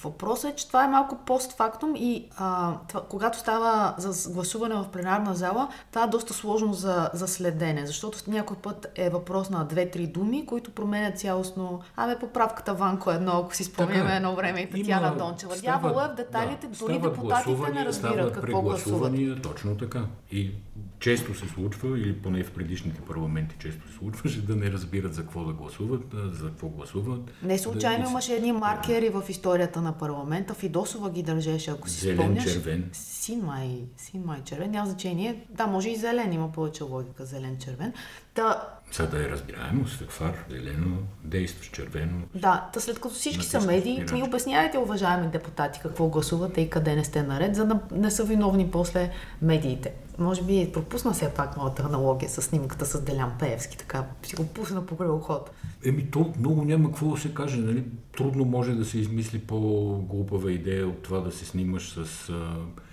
Въпросът 0.03 0.51
е, 0.51 0.55
че 0.55 0.67
това 0.67 0.85
е 0.85 0.87
малко 0.87 1.17
постфактум 1.25 1.93
и 1.95 2.29
а, 2.37 2.73
това, 2.87 3.01
когато 3.09 3.37
става 3.37 3.95
за 3.97 4.31
гласуване 4.31 4.75
в 4.75 4.85
пленарна 4.91 5.35
зала, 5.35 5.69
това 5.91 6.03
е 6.03 6.07
доста 6.07 6.33
сложно 6.33 6.73
за, 6.73 7.09
за 7.13 7.27
следене, 7.27 7.85
защото 7.85 8.17
някой 8.27 8.57
път 8.57 8.91
е 8.95 9.09
въпрос 9.09 9.49
на 9.49 9.65
две-три 9.65 10.07
думи, 10.07 10.45
които 10.45 10.71
променят 10.71 11.19
цялостно. 11.19 11.81
Абе, 11.95 12.19
поправката 12.19 12.73
Ванко 12.73 13.11
едно, 13.11 13.31
ако 13.31 13.55
си 13.55 13.63
спомняме 13.63 14.13
е. 14.13 14.15
едно 14.15 14.35
време 14.35 14.59
и 14.59 14.69
Татьяна 14.69 15.15
Дончева. 15.17 15.55
Дявола 15.61 16.05
е 16.05 16.13
в 16.13 16.15
детайлите, 16.15 16.67
да, 16.67 16.77
дори 16.77 16.99
депутатите 16.99 17.71
не 17.73 17.85
разбират 17.85 18.33
какво 18.33 18.61
гласуват. 18.61 19.13
Точно 19.43 19.77
така. 19.77 20.05
И 20.31 20.51
често 20.99 21.35
се 21.35 21.47
случва, 21.47 21.99
или 21.99 22.13
поне 22.13 22.43
в 22.43 22.51
предишните 22.51 23.01
парламенти 23.01 23.55
често 23.59 23.87
се 23.87 23.93
случваше, 23.93 24.45
да 24.45 24.55
не 24.55 24.71
разбират 24.71 25.13
за 25.13 25.21
какво 25.21 25.43
да 25.43 25.53
гласуват, 25.53 26.15
за 26.31 26.45
какво 26.45 26.67
гласуват. 26.67 27.21
Не 27.43 27.57
случайно 27.57 28.03
да, 28.03 28.09
имаше 28.09 28.33
едни 28.33 28.51
маркери 28.51 29.09
в 29.09 29.23
историята 29.29 29.50
на 29.81 29.91
парламента. 29.91 30.53
Фидосова 30.53 31.11
ги 31.11 31.23
държеше, 31.23 31.71
ако 31.71 31.89
си 31.89 31.99
зелен, 31.99 32.17
спомняш. 32.17 32.43
червен. 32.43 32.89
Син 33.21 33.41
май, 33.45 33.81
син 33.97 34.23
май 34.25 34.41
червен, 34.45 34.71
няма 34.71 34.87
значение. 34.87 35.45
Да, 35.49 35.67
може 35.67 35.89
и 35.89 35.95
зелен, 35.95 36.33
има 36.33 36.51
повече 36.51 36.83
логика, 36.83 37.25
зелен, 37.25 37.57
червен. 37.57 37.93
Та, 38.33 38.67
за 38.93 39.07
да 39.07 39.25
е 39.25 39.29
разбираемо, 39.29 39.85
фар, 40.09 40.45
зелено, 40.49 40.97
действащ 41.23 41.73
червено. 41.73 42.21
Да, 42.35 42.69
та 42.73 42.79
след 42.79 42.99
като 42.99 43.15
всички 43.15 43.45
са 43.45 43.61
медии, 43.61 44.05
ни 44.13 44.23
обяснявайте, 44.23 44.77
уважаеми 44.77 45.27
депутати, 45.27 45.79
какво 45.83 46.07
гласувате 46.07 46.61
и 46.61 46.69
къде 46.69 46.95
не 46.95 47.03
сте 47.03 47.23
наред, 47.23 47.55
за 47.55 47.65
да 47.65 47.79
не 47.91 48.11
са 48.11 48.23
виновни 48.23 48.71
после 48.71 49.11
медиите. 49.41 49.93
Може 50.17 50.43
би 50.43 50.69
пропусна 50.73 51.11
все 51.13 51.33
пак 51.33 51.57
моята 51.57 51.83
аналогия 51.83 52.29
с 52.29 52.41
снимката 52.41 52.85
с 52.85 53.01
Делян 53.01 53.33
Пеевски, 53.39 53.77
така 53.77 54.05
си 54.23 54.35
го 54.35 54.47
пусна 54.47 54.85
по 54.85 54.97
кръвоход. 54.97 55.51
Еми, 55.85 56.11
то 56.11 56.33
много 56.39 56.65
няма 56.65 56.89
какво 56.89 57.11
да 57.11 57.21
се 57.21 57.33
каже, 57.33 57.57
нали? 57.57 57.83
Трудно 58.17 58.45
може 58.45 58.75
да 58.75 58.85
се 58.85 58.99
измисли 58.99 59.39
по-глупава 59.39 60.51
идея 60.51 60.87
от 60.87 61.03
това 61.03 61.19
да 61.19 61.31
се 61.31 61.45
снимаш 61.45 61.89
с 61.89 62.31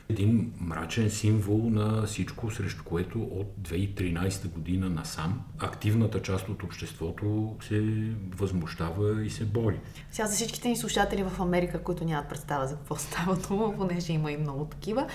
един 0.08 0.52
мрачен 0.60 1.10
символ 1.10 1.70
на 1.70 2.02
всичко, 2.02 2.50
срещу 2.50 2.84
което 2.84 3.22
от 3.22 3.54
2013 3.62 4.48
година 4.48 4.90
насам 4.90 5.40
активната 5.58 6.22
част 6.22 6.48
от 6.48 6.62
обществото 6.62 7.56
се 7.68 7.80
възмущава 8.36 9.24
и 9.24 9.30
се 9.30 9.44
бори. 9.44 9.80
Сега 10.10 10.28
за 10.28 10.34
всичките 10.34 10.68
ни 10.68 10.76
слушатели 10.76 11.22
в 11.22 11.40
Америка, 11.40 11.82
които 11.82 12.04
нямат 12.04 12.28
представа 12.28 12.66
за 12.66 12.76
какво 12.76 12.96
става 12.96 13.36
дума, 13.36 13.76
понеже 13.76 14.12
има 14.12 14.32
и 14.32 14.36
много 14.36 14.64
такива, 14.64 15.06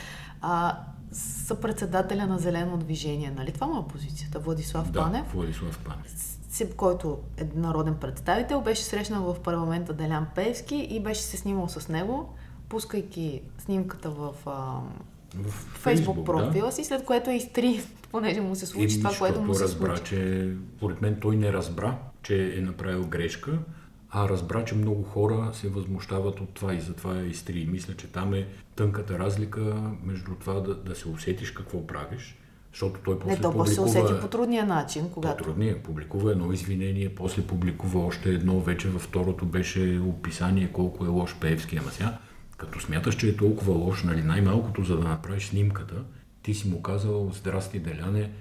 а, 0.42 0.80
съпредседателя 1.12 2.28
на 2.28 2.40
Зелено 2.40 2.78
движение, 2.78 3.32
нали? 3.38 3.52
Това 3.52 3.68
му 3.68 3.80
е 3.80 3.92
позицията, 3.92 4.40
Владислав 4.40 4.92
да, 4.92 5.00
Панев. 5.00 5.34
Владислав 5.34 5.80
Панев 5.80 6.34
който 6.78 7.20
е 7.38 7.50
народен 7.56 7.96
представител, 7.96 8.62
беше 8.62 8.84
срещнал 8.84 9.34
в 9.34 9.40
парламента 9.40 9.94
Делян 9.94 10.28
Певски 10.36 10.76
и 10.76 11.00
беше 11.00 11.22
се 11.22 11.38
снимал 11.38 11.68
с 11.70 11.90
него 11.90 12.36
пускайки 12.70 13.42
снимката 13.60 14.10
в, 14.10 14.34
а, 14.46 14.80
в 15.36 15.52
Фейсбук 15.52 16.26
профила 16.26 16.66
да? 16.66 16.72
си, 16.72 16.84
след 16.84 17.06
което 17.06 17.30
е 17.30 17.34
изтри, 17.36 17.82
понеже 18.12 18.42
му 18.42 18.56
се 18.56 18.66
случи 18.66 18.98
това, 18.98 19.12
което 19.20 19.42
му 19.42 19.54
се 19.54 19.64
разбра, 19.64 19.98
случи. 19.98 20.10
че, 20.10 20.52
поред 20.80 21.02
мен, 21.02 21.18
той 21.22 21.36
не 21.36 21.54
разбра, 21.54 21.98
че 22.24 22.58
е 22.58 22.62
направил 22.62 23.06
грешка, 23.08 23.60
а 24.10 24.30
разбра, 24.30 24.66
че 24.66 24.76
много 24.76 25.04
хора 25.04 25.50
се 25.54 25.70
възмущават 25.70 26.40
от 26.40 26.50
това 26.50 26.74
и 26.74 26.82
затова 26.82 27.20
е 27.20 27.26
изтри. 27.26 27.68
Мисля, 27.72 27.94
че 27.96 28.12
там 28.12 28.34
е 28.34 28.48
тънката 28.76 29.20
разлика 29.20 29.92
между 30.04 30.32
това 30.36 30.54
да, 30.54 30.76
да 30.76 30.96
се 30.96 31.10
усетиш 31.10 31.52
какво 31.52 31.88
правиш, 31.88 32.38
защото 32.72 33.00
той 33.06 33.20
после 33.20 33.36
Не, 33.36 33.42
то 33.42 33.52
публикува... 33.52 33.68
се 33.68 33.82
усети 33.82 34.14
по 34.22 34.28
трудния 34.28 34.66
начин, 34.66 35.10
когато... 35.10 35.38
По 35.38 35.44
трудния. 35.44 35.84
Публикува 35.84 36.32
едно 36.32 36.52
извинение, 36.52 37.16
после 37.16 37.42
публикува 37.42 38.06
още 38.06 38.30
едно, 38.30 38.60
вече 38.60 38.90
във 38.90 39.02
второто 39.02 39.46
беше 39.46 40.02
описание 40.08 40.70
колко 40.74 41.06
е 41.06 41.08
лош 41.08 41.36
Певски. 41.40 41.78
Ама 41.78 41.92
сега 41.92 42.18
като 42.64 42.80
смяташ, 42.80 43.16
че 43.16 43.30
е 43.30 43.38
толкова 43.38 43.74
лош, 43.74 44.04
нали, 44.04 44.22
най-малкото 44.22 44.84
за 44.84 44.98
да 44.98 45.08
направиш 45.08 45.46
снимката, 45.46 45.96
ти 46.44 46.54
си 46.54 46.70
му 46.70 46.82
казал, 46.82 47.32
здрасти, 47.34 47.80
Деляне, 47.80 48.32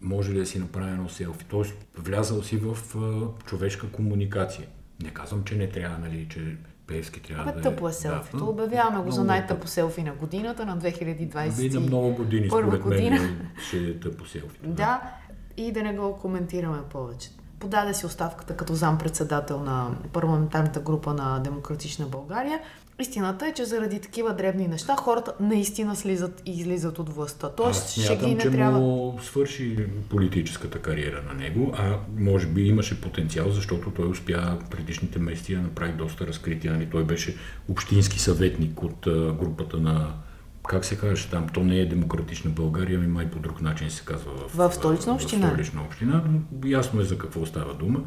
може 0.00 0.32
ли 0.32 0.38
да 0.38 0.46
си 0.46 0.58
направя 0.58 0.90
едно 0.90 1.08
селфи? 1.08 1.44
Тоест, 1.48 1.74
влязал 1.98 2.42
си 2.42 2.56
в 2.56 2.76
а, 2.96 3.44
човешка 3.46 3.90
комуникация. 3.90 4.66
Не 5.02 5.10
казвам, 5.10 5.44
че 5.44 5.56
не 5.56 5.68
трябва, 5.68 5.98
нали, 5.98 6.26
че 6.30 6.56
Певски 6.86 7.22
трябва 7.22 7.50
Абе, 7.50 7.60
да 7.60 7.70
тъпо 7.70 7.88
е 7.88 7.92
селфито. 7.92 8.36
Да, 8.36 8.44
Обявяваме 8.44 9.04
го 9.04 9.10
за 9.10 9.24
най-тъпо 9.24 9.66
селфи 9.66 10.02
на 10.02 10.12
годината, 10.12 10.66
на 10.66 10.78
2020. 10.78 11.60
И 11.60 11.70
на 11.70 11.80
много 11.80 12.14
години, 12.14 12.46
според 12.46 12.80
година. 12.80 13.10
мен, 13.10 13.48
ще 13.68 13.76
е 13.76 14.00
тъпо 14.00 14.26
селфи. 14.26 14.58
Да. 14.62 14.72
да, 14.72 15.00
и 15.56 15.72
да 15.72 15.82
не 15.82 15.94
го 15.94 16.18
коментираме 16.18 16.78
повече. 16.90 17.30
Подаде 17.60 17.94
си 17.94 18.06
оставката 18.06 18.56
като 18.56 18.74
зам-председател 18.74 19.60
на 19.60 19.90
парламентарната 20.12 20.80
група 20.80 21.14
на 21.14 21.38
Демократична 21.38 22.06
България 22.06 22.60
Истината 23.00 23.46
е, 23.46 23.52
че 23.52 23.64
заради 23.64 24.00
такива 24.00 24.34
дребни 24.34 24.68
неща 24.68 24.96
хората 24.96 25.32
наистина 25.40 25.96
слизат 25.96 26.42
и 26.46 26.50
излизат 26.60 26.98
от 26.98 27.08
властта. 27.08 27.48
Тоест, 27.48 27.82
Аз 27.82 27.94
смятам, 27.94 28.16
ще 28.16 28.26
ги 28.26 28.34
не 28.34 28.42
че 28.42 28.50
трябва... 28.50 28.78
му 28.78 29.18
свърши 29.22 29.86
политическата 30.08 30.78
кариера 30.78 31.22
на 31.28 31.34
него, 31.34 31.72
а 31.78 31.96
може 32.18 32.46
би 32.46 32.62
имаше 32.62 33.00
потенциал, 33.00 33.50
защото 33.50 33.90
той 33.90 34.08
успя 34.08 34.58
предишните 34.70 35.18
месеци 35.18 35.54
да 35.54 35.60
направи 35.60 35.92
доста 35.92 36.26
разкрития. 36.26 36.72
Нали? 36.72 36.88
Той 36.90 37.04
беше 37.04 37.36
общински 37.68 38.18
съветник 38.18 38.82
от 38.82 38.98
групата 39.38 39.76
на 39.76 40.12
как 40.68 40.84
се 40.84 40.98
казваше 40.98 41.30
там, 41.30 41.48
то 41.48 41.64
не 41.64 41.76
е 41.76 41.86
демократична 41.86 42.50
България, 42.50 42.98
ами 42.98 43.06
май 43.06 43.30
по 43.30 43.38
друг 43.38 43.60
начин 43.60 43.90
се 43.90 44.04
казва 44.04 44.32
в, 44.32 44.54
в 44.54 44.74
столична 44.74 45.12
община. 45.12 45.46
В 45.46 45.50
столична 45.50 45.82
община. 45.82 46.22
Ясно 46.64 47.00
е 47.00 47.04
за 47.04 47.18
какво 47.18 47.46
става 47.46 47.74
дума 47.74 48.00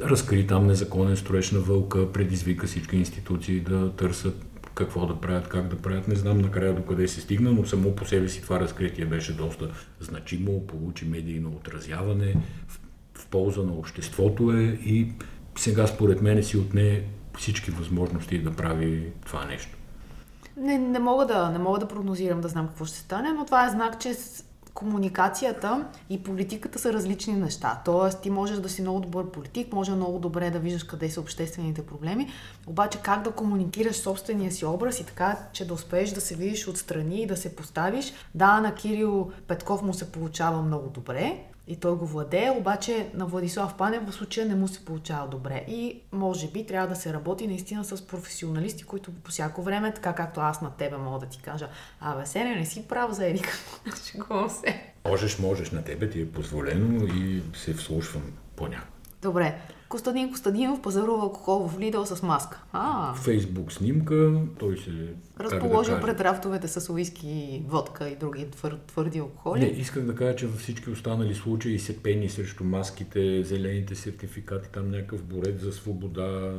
разкри 0.00 0.46
там 0.46 0.66
незаконен 0.66 1.16
строеж 1.16 1.50
на 1.50 1.58
вълка, 1.58 2.12
предизвика 2.12 2.66
всички 2.66 2.96
институции 2.96 3.60
да 3.60 3.92
търсят 3.92 4.46
какво 4.74 5.06
да 5.06 5.20
правят, 5.20 5.48
как 5.48 5.68
да 5.68 5.76
правят. 5.76 6.08
Не 6.08 6.14
знам 6.14 6.38
накрая 6.38 6.74
до 6.74 6.82
къде 6.82 7.08
се 7.08 7.20
стигна, 7.20 7.52
но 7.52 7.64
само 7.64 7.96
по 7.96 8.06
себе 8.06 8.28
си 8.28 8.42
това 8.42 8.60
разкритие 8.60 9.06
беше 9.06 9.36
доста 9.36 9.70
значимо, 10.00 10.66
получи 10.66 11.04
медийно 11.04 11.48
отразяване, 11.48 12.34
в, 12.68 12.80
в 13.14 13.26
полза 13.26 13.62
на 13.62 13.72
обществото 13.72 14.52
е 14.52 14.62
и 14.62 15.12
сега 15.58 15.86
според 15.86 16.22
мен 16.22 16.42
си 16.42 16.56
отне 16.56 17.02
всички 17.38 17.70
възможности 17.70 18.38
да 18.38 18.50
прави 18.50 19.02
това 19.26 19.44
нещо. 19.44 19.76
Не, 20.56 20.78
не, 20.78 20.98
мога 20.98 21.26
да, 21.26 21.50
не 21.50 21.58
мога 21.58 21.78
да 21.78 21.88
прогнозирам 21.88 22.40
да 22.40 22.48
знам 22.48 22.68
какво 22.68 22.84
ще 22.84 22.98
стане, 22.98 23.32
но 23.32 23.44
това 23.44 23.66
е 23.66 23.70
знак, 23.70 24.00
че 24.00 24.14
комуникацията 24.74 25.86
и 26.10 26.22
политиката 26.22 26.78
са 26.78 26.92
различни 26.92 27.34
неща. 27.34 27.82
Тоест, 27.84 28.20
ти 28.20 28.30
можеш 28.30 28.58
да 28.58 28.68
си 28.68 28.82
много 28.82 29.00
добър 29.00 29.30
политик, 29.30 29.72
може 29.72 29.92
много 29.92 30.18
добре 30.18 30.50
да 30.50 30.58
виждаш 30.58 30.84
къде 30.84 31.10
са 31.10 31.20
обществените 31.20 31.86
проблеми, 31.86 32.28
обаче 32.66 32.98
как 33.02 33.22
да 33.22 33.30
комуникираш 33.30 33.96
собствения 33.96 34.52
си 34.52 34.66
образ 34.66 35.00
и 35.00 35.06
така, 35.06 35.38
че 35.52 35.66
да 35.66 35.74
успееш 35.74 36.10
да 36.10 36.20
се 36.20 36.34
видиш 36.34 36.68
отстрани 36.68 37.22
и 37.22 37.26
да 37.26 37.36
се 37.36 37.56
поставиш. 37.56 38.12
Да, 38.34 38.60
на 38.60 38.74
Кирил 38.74 39.30
Петков 39.46 39.82
му 39.82 39.94
се 39.94 40.12
получава 40.12 40.62
много 40.62 40.88
добре, 40.88 41.44
и 41.66 41.76
той 41.76 41.96
го 41.96 42.06
владее, 42.06 42.50
обаче 42.50 43.10
на 43.14 43.26
Владислав 43.26 43.74
Панев 43.74 44.08
в 44.08 44.12
случая 44.12 44.46
не 44.46 44.54
му 44.54 44.68
се 44.68 44.84
получава 44.84 45.28
добре. 45.28 45.64
И 45.68 46.00
може 46.12 46.48
би 46.48 46.66
трябва 46.66 46.88
да 46.88 46.96
се 46.96 47.12
работи 47.12 47.46
наистина 47.46 47.84
с 47.84 48.06
професионалисти, 48.06 48.84
които 48.84 49.12
по 49.12 49.30
всяко 49.30 49.62
време, 49.62 49.94
така 49.94 50.12
както 50.12 50.40
аз 50.40 50.62
на 50.62 50.70
тебе 50.70 50.96
мога 50.96 51.18
да 51.18 51.26
ти 51.26 51.38
кажа, 51.42 51.68
абе, 52.00 52.26
Сене, 52.26 52.56
не 52.56 52.66
си 52.66 52.88
прав 52.88 53.12
за 53.12 53.28
Ерика. 53.28 53.52
Шегувам 54.10 54.50
се. 54.50 54.92
Можеш, 55.08 55.38
можеш, 55.38 55.70
на 55.70 55.84
тебе 55.84 56.10
ти 56.10 56.20
е 56.20 56.32
позволено 56.32 57.06
и 57.06 57.42
се 57.54 57.74
вслушвам 57.74 58.22
понякога. 58.56 58.86
Добре. 59.22 59.58
Костадин 59.88 60.30
Костадинов 60.30 60.82
пазарува 60.82 61.22
алкохол 61.22 61.68
в 61.68 61.80
Лидъл 61.80 62.06
с 62.06 62.22
маска. 62.22 62.62
А, 62.72 63.14
Фейсбук 63.14 63.72
снимка, 63.72 64.40
той 64.58 64.76
се... 64.76 64.90
разположил 65.40 65.94
как 65.94 66.00
да 66.00 66.06
пред 66.06 66.20
рафтовете 66.20 66.68
с 66.68 66.92
уиски, 66.92 67.62
водка 67.68 68.08
и 68.08 68.16
други 68.16 68.50
твър, 68.50 68.78
твърди 68.86 69.18
алкохоли. 69.18 69.60
Не, 69.60 69.66
исках 69.66 70.04
да 70.04 70.14
кажа, 70.14 70.36
че 70.36 70.46
във 70.46 70.60
всички 70.60 70.90
останали 70.90 71.34
случаи 71.34 71.78
се 71.78 72.02
пени 72.02 72.28
срещу 72.28 72.64
маските, 72.64 73.44
зелените 73.44 73.94
сертификати, 73.94 74.68
там 74.72 74.90
някакъв 74.90 75.22
борец 75.22 75.62
за 75.62 75.72
свобода, 75.72 76.52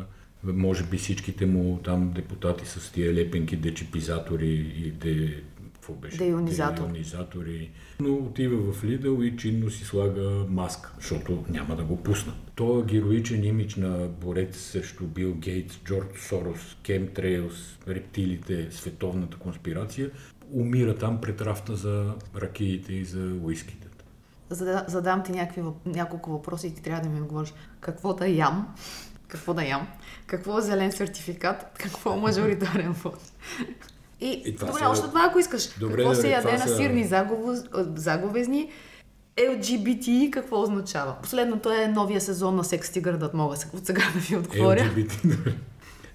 може 0.44 0.84
би 0.84 0.98
всичките 0.98 1.46
му 1.46 1.80
там 1.84 2.12
депутати 2.16 2.66
с 2.66 2.92
тия 2.92 3.14
лепенки, 3.14 3.56
дечипизатори 3.56 4.52
и 4.78 4.92
де... 4.92 5.44
Какво 5.88 6.02
беше? 6.02 6.18
Деионизатор. 6.18 6.84
Деионизатори. 6.84 7.72
Но 8.00 8.14
отива 8.14 8.74
в 8.74 8.84
Лидъл 8.84 9.22
и 9.22 9.38
чинно 9.38 9.70
си 9.70 9.84
слага 9.84 10.46
маска, 10.50 10.94
защото 10.96 11.46
няма 11.50 11.76
да 11.76 11.84
го 11.84 12.04
пусна. 12.04 12.34
Той 12.56 12.86
героичен 12.86 13.44
имидж 13.44 13.76
на 13.76 14.08
борец 14.08 14.58
срещу 14.58 15.06
Бил 15.06 15.34
Гейтс, 15.34 15.78
Джордж 15.78 16.20
Сорос, 16.20 16.78
Кемтрейлс, 16.84 17.78
рептилите, 17.88 18.68
световната 18.72 19.38
конспирация, 19.38 20.10
умира 20.52 20.98
там 20.98 21.22
пред 21.22 21.42
рафта 21.42 21.76
за 21.76 22.14
ракиите 22.36 22.94
и 22.94 23.06
за 23.06 23.38
уиските. 23.44 23.88
За 24.50 24.66
да 24.66 24.86
задам 24.88 25.24
ти 25.24 25.32
някакви, 25.32 25.62
няколко 25.86 26.32
въпроса 26.32 26.68
и 26.68 26.74
ти 26.74 26.82
трябва 26.82 27.04
да 27.04 27.10
ми 27.10 27.22
отговориш. 27.22 27.54
Какво 27.80 28.14
да 28.14 28.28
ям? 28.28 28.76
Какво 29.28 29.54
да 29.54 29.64
ям? 29.64 29.88
Какво 30.26 30.60
е 30.60 30.62
зелен 30.62 30.92
сертификат? 30.92 31.66
Какво 31.80 32.14
е 32.14 32.20
мажоритарен 32.20 32.92
вод? 32.92 33.32
И, 34.22 34.44
И 34.46 34.56
това 34.56 34.68
добре, 34.68 34.80
са- 34.80 34.90
още 34.90 35.08
два, 35.08 35.26
ако 35.26 35.40
искаш. 35.40 35.70
Добре, 35.70 35.96
какво 35.96 36.14
се 36.14 36.18
добре, 36.18 36.30
яде 36.30 36.42
това 36.44 36.58
на 36.58 36.68
са- 36.68 36.76
сирни 36.78 37.04
заговез, 37.04 37.64
заговезни? 37.96 38.70
LGBT 39.38 40.30
какво 40.30 40.62
означава? 40.62 41.16
Последното 41.22 41.72
е 41.72 41.88
новия 41.88 42.22
сезон 42.22 42.56
на 42.56 42.64
Секс 42.64 42.90
Тигърдът, 42.90 43.34
мога 43.34 43.56
се- 43.56 43.68
от 43.74 43.86
сега 43.86 44.04
да 44.14 44.20
ви 44.20 44.36
отговоря. 44.36 44.80
LGBT. 44.82 45.38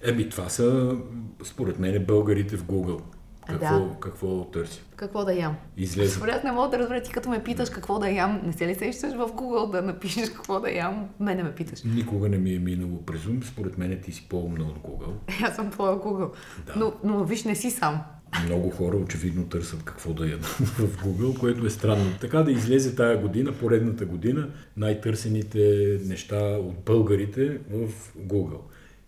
Еми, 0.03 0.29
това 0.29 0.49
са, 0.49 0.95
според 1.43 1.79
мен, 1.79 2.05
българите 2.05 2.57
в 2.57 2.63
Google. 2.63 2.99
Какво, 3.47 3.79
Да. 3.79 3.95
какво 3.99 4.43
търси? 4.45 4.81
Какво 4.95 5.25
да 5.25 5.33
ям? 5.33 5.55
Излезе. 5.77 6.19
Аз 6.31 6.43
не 6.43 6.51
мога 6.51 6.69
да 6.69 6.79
разбера 6.79 7.01
ти 7.01 7.11
като 7.11 7.29
ме 7.29 7.43
питаш 7.43 7.69
какво 7.69 7.99
да 7.99 8.09
ям. 8.09 8.41
Не 8.45 8.53
се 8.53 8.67
ли 8.67 8.75
сещаш 8.75 9.13
в 9.13 9.27
Google 9.27 9.71
да 9.71 9.81
напишеш 9.81 10.29
какво 10.29 10.59
да 10.59 10.71
ям? 10.71 11.09
Мене 11.19 11.43
ме 11.43 11.55
питаш. 11.55 11.83
Никога 11.83 12.29
не 12.29 12.37
ми 12.37 12.53
е 12.55 12.59
минало 12.59 13.01
през 13.05 13.25
ум. 13.25 13.43
Според 13.43 13.77
мен 13.77 13.99
ти 14.05 14.11
си 14.11 14.25
по-умна 14.29 14.63
от 14.63 14.77
Google. 14.77 15.13
Аз 15.43 15.55
съм 15.55 15.71
твоя 15.71 15.95
Google. 15.95 16.31
Да. 16.65 16.73
Но, 16.75 16.93
но 17.03 17.23
виж, 17.23 17.43
не 17.43 17.55
си 17.55 17.71
сам. 17.71 18.01
Много 18.45 18.69
хора 18.69 18.97
очевидно 18.97 19.45
търсят 19.45 19.83
какво 19.83 20.13
да 20.13 20.27
ядат 20.27 20.45
в 20.45 21.03
Google, 21.05 21.39
което 21.39 21.65
е 21.65 21.69
странно. 21.69 22.05
Така 22.21 22.43
да 22.43 22.51
излезе 22.51 22.95
тая 22.95 23.21
година, 23.21 23.51
поредната 23.51 24.05
година, 24.05 24.49
най-търсените 24.77 25.97
неща 26.05 26.39
от 26.39 26.75
българите 26.85 27.57
в 27.71 27.89
Google. 28.19 28.59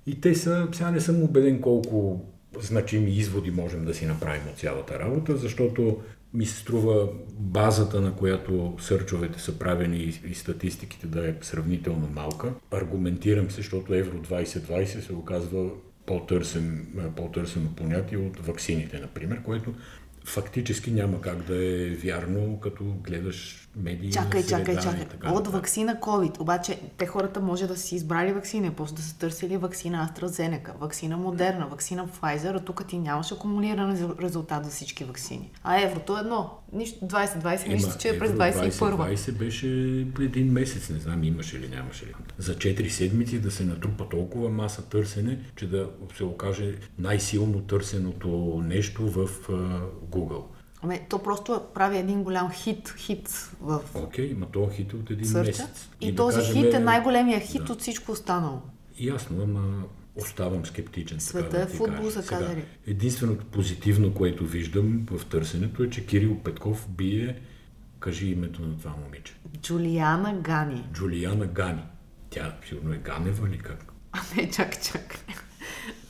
И 0.07 0.21
те 0.21 0.35
са, 0.35 0.67
сега 0.71 0.91
не 0.91 0.99
съм 1.01 1.23
убеден 1.23 1.61
колко 1.61 2.25
значими 2.61 3.11
изводи 3.11 3.51
можем 3.51 3.85
да 3.85 3.93
си 3.93 4.05
направим 4.05 4.43
от 4.51 4.59
цялата 4.59 4.99
работа, 4.99 5.37
защото 5.37 6.01
ми 6.33 6.45
се 6.45 6.57
струва 6.57 7.09
базата, 7.31 8.01
на 8.01 8.15
която 8.15 8.75
сърчовете 8.79 9.39
са 9.39 9.59
правени 9.59 10.19
и, 10.29 10.35
статистиките 10.35 11.07
да 11.07 11.29
е 11.29 11.33
сравнително 11.41 12.09
малка. 12.15 12.53
Аргументирам 12.71 13.51
се, 13.51 13.55
защото 13.55 13.93
Евро 13.93 14.17
2020 14.17 14.85
се 14.85 15.13
оказва 15.13 15.69
по-търсен, 16.05 16.87
по-търсено 17.15 17.69
понятие 17.75 18.17
от 18.17 18.45
ваксините, 18.45 18.99
например, 18.99 19.43
което 19.43 19.73
фактически 20.25 20.91
няма 20.91 21.21
как 21.21 21.43
да 21.43 21.65
е 21.65 21.89
вярно, 21.89 22.59
като 22.59 22.83
гледаш 22.83 23.64
медии. 23.75 24.11
Чакай, 24.11 24.45
чакай, 24.45 24.75
чакай. 24.75 25.05
така 25.05 25.31
От 25.31 25.47
вакцина 25.47 25.95
COVID. 26.01 26.39
Обаче 26.39 26.79
те 26.97 27.05
хората 27.05 27.41
може 27.41 27.67
да 27.67 27.77
си 27.77 27.95
избрали 27.95 28.33
вакцина, 28.33 28.71
после 28.77 28.95
да 28.95 29.01
са 29.01 29.17
търсили 29.17 29.57
вакцина 29.57 30.09
AstraZeneca, 30.09 30.77
вакцина 30.79 31.17
Moderna, 31.17 31.69
вакцина 31.69 32.07
Pfizer, 32.07 32.55
а 32.55 32.59
тук 32.59 32.87
ти 32.87 32.97
нямаш 32.97 33.31
акумулиран 33.31 33.95
резу- 33.95 34.21
резултат 34.21 34.65
за 34.65 34.71
всички 34.71 35.03
вакцини. 35.03 35.51
А 35.63 35.81
еврото 35.81 36.17
е 36.17 36.19
едно. 36.19 36.49
Нищо 36.73 37.05
2020, 37.05 37.67
нищо, 37.67 37.97
че 37.99 38.09
е 38.09 38.19
през 38.19 38.29
Евро 38.29 38.41
21 38.41 38.71
2020 38.71 39.31
беше 39.31 39.67
един 40.19 40.51
месец, 40.51 40.89
не 40.89 40.99
знам 40.99 41.23
имаше 41.23 41.59
ли, 41.59 41.67
нямаше 41.67 42.05
ли. 42.05 42.13
За 42.37 42.55
4 42.55 42.87
седмици 42.87 43.39
да 43.39 43.51
се 43.51 43.63
натрупа 43.63 44.09
толкова 44.09 44.49
маса 44.49 44.81
търсене, 44.89 45.39
че 45.55 45.69
да 45.69 45.89
се 46.17 46.23
окаже 46.23 46.75
най-силно 46.99 47.61
търсеното 47.61 48.61
нещо 48.65 49.09
в 49.09 49.29
Google. 50.11 50.43
Ами, 50.81 51.01
то 51.09 51.23
просто 51.23 51.61
прави 51.73 51.97
един 51.97 52.23
голям 52.23 52.51
хит, 52.51 52.93
хит 52.97 53.29
в 53.61 53.81
Окей, 53.95 54.25
има 54.31 54.45
то 54.45 54.69
хит 54.73 54.93
от 54.93 55.11
един 55.11 55.27
сърча. 55.27 55.63
месец. 55.63 55.89
И, 56.01 56.11
да 56.11 56.15
този 56.15 56.37
кажем, 56.37 56.55
хит 56.55 56.73
е 56.73 56.79
най-големия 56.79 57.39
хит 57.39 57.69
от 57.69 57.81
всичко 57.81 58.11
останало. 58.11 58.61
Ясно, 58.99 59.43
ама 59.43 59.83
оставам 60.15 60.65
скептичен. 60.65 61.19
Света 61.19 61.49
така 61.49 61.57
да 61.57 61.63
е 61.63 61.67
футбол, 61.67 62.11
са 62.11 62.23
Сега, 62.23 62.39
казали. 62.39 62.65
Единственото 62.87 63.45
позитивно, 63.45 64.13
което 64.13 64.45
виждам 64.45 65.05
в 65.11 65.25
търсенето 65.25 65.83
е, 65.83 65.89
че 65.89 66.05
Кирил 66.05 66.39
Петков 66.39 66.89
бие, 66.89 67.41
кажи 67.99 68.27
името 68.27 68.61
на 68.61 68.77
това 68.77 68.95
момиче. 69.03 69.33
Джулиана 69.61 70.33
Гани. 70.41 70.83
Джулиана 70.93 71.45
Гани. 71.45 71.83
Тя 72.29 72.55
сигурно 72.67 72.93
е 72.93 72.97
Ганева 72.97 73.47
или 73.49 73.57
как? 73.57 73.85
А 74.11 74.19
не, 74.35 74.51
чакай, 74.51 74.81
чакай. 74.81 75.35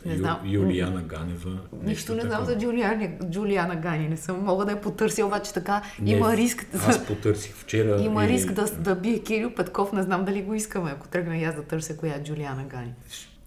Не 0.05 0.13
Ю- 0.13 0.17
знам. 0.17 0.39
Юлиана 0.45 1.01
Ганева. 1.01 1.57
Нищо 1.83 2.15
не 2.15 2.21
знам 2.21 2.45
за 2.45 2.57
Джулиана, 2.57 3.09
Джулиана 3.31 3.75
Гани. 3.75 4.09
Не 4.09 4.17
съм 4.17 4.43
мога 4.43 4.65
да 4.65 4.71
я 4.71 4.81
потърся, 4.81 5.25
обаче 5.25 5.53
така 5.53 5.81
Не, 6.01 6.11
има 6.11 6.37
риск. 6.37 6.67
Аз 6.87 7.05
потърсих 7.05 7.55
вчера. 7.55 8.01
Има 8.01 8.25
и 8.25 8.27
риск 8.27 8.51
да, 8.51 8.65
да 8.65 8.95
бие 8.95 9.19
Кирил 9.19 9.51
Петков. 9.55 9.91
Не 9.93 10.03
знам 10.03 10.25
дали 10.25 10.41
го 10.41 10.53
искаме, 10.53 10.91
ако 10.91 11.07
тръгна 11.07 11.37
и 11.37 11.43
аз 11.43 11.55
да 11.55 11.63
търся 11.63 11.97
коя 11.97 12.15
е 12.15 12.23
Джулиана 12.23 12.63
Гани. 12.63 12.93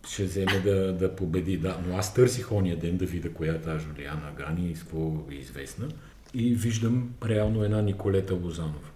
Ще 0.09 0.25
вземе 0.25 0.61
да, 0.65 0.93
да 0.93 1.17
победи, 1.17 1.57
да. 1.57 1.77
Но 1.89 1.97
аз 1.97 2.15
търсих 2.15 2.53
ония 2.53 2.77
ден 2.77 2.97
да 2.97 3.07
видя 3.07 3.33
коя 3.33 3.53
е 3.55 3.59
тази 3.59 3.85
Жулиана 3.85 4.33
Гани 4.37 4.71
и 4.71 4.77
с 4.77 4.81
какво 4.81 5.13
е 5.31 5.35
известна. 5.35 5.89
И 6.35 6.55
виждам 6.55 7.09
реално 7.29 7.65
една 7.65 7.83
Николета 7.83 8.35
Лозанова. 8.35 8.89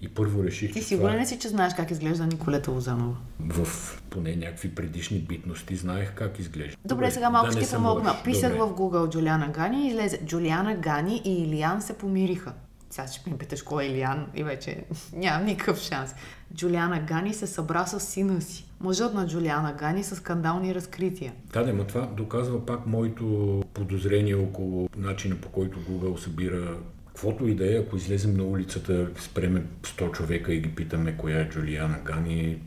И 0.00 0.08
първо 0.08 0.44
реших, 0.44 0.72
Ти 0.72 0.82
сигурен 0.82 1.14
това 1.14 1.26
си, 1.26 1.38
че 1.38 1.48
знаеш 1.48 1.74
как 1.74 1.90
изглежда 1.90 2.26
Николета 2.26 2.70
Лозанова? 2.70 3.16
в 3.40 3.68
поне 4.10 4.36
някакви 4.36 4.74
предишни 4.74 5.18
битности 5.18 5.76
знаех 5.76 6.14
как 6.14 6.38
изглежда. 6.38 6.76
Добре, 6.84 7.10
сега 7.10 7.30
малко 7.30 7.46
да 7.46 7.52
ще 7.52 7.70
ти 7.70 7.74
помогна. 7.74 8.14
Писах 8.24 8.52
Добре. 8.52 8.64
в 8.64 8.76
Google 8.76 9.10
Джулиана 9.10 9.48
Гани 9.48 9.84
и 9.86 9.88
излезе. 9.88 10.20
Джулиана 10.24 10.74
Гани 10.76 11.22
и 11.24 11.42
Илиан 11.42 11.82
се 11.82 11.92
помириха. 11.92 12.52
Сега 12.90 13.08
ще 13.08 13.30
ме 13.30 13.38
питаш 13.38 13.62
кой 13.62 13.84
е 13.84 13.86
Илиан 13.86 14.26
и 14.34 14.44
вече 14.44 14.84
нямам 15.16 15.44
никакъв 15.46 15.78
шанс. 15.80 16.14
Джулиана 16.54 17.00
Гани 17.00 17.34
се 17.34 17.46
събра 17.46 17.86
с 17.86 18.00
сина 18.00 18.40
си. 18.40 18.64
Мъжът 18.80 19.14
на 19.14 19.26
Джулиана 19.26 19.72
Гани 19.72 20.04
с 20.04 20.16
скандални 20.16 20.74
разкрития. 20.74 21.32
Да, 21.52 21.64
да, 21.64 21.72
но 21.72 21.84
това 21.84 22.06
доказва 22.06 22.66
пак 22.66 22.86
моето 22.86 23.62
подозрение 23.74 24.34
около 24.34 24.88
начина 24.96 25.36
по 25.36 25.48
който 25.48 25.78
Google 25.78 26.16
събира 26.16 26.76
каквото 27.18 27.48
и 27.48 27.54
да 27.54 27.74
е, 27.74 27.78
ако 27.78 27.96
излезем 27.96 28.36
на 28.36 28.44
улицата, 28.44 29.08
спреме 29.20 29.62
100 29.82 30.12
човека 30.12 30.54
и 30.54 30.60
ги 30.60 30.68
питаме 30.68 31.16
коя 31.16 31.40
е 31.40 31.48
Джулиана 31.48 31.98
Гани, 32.04 32.58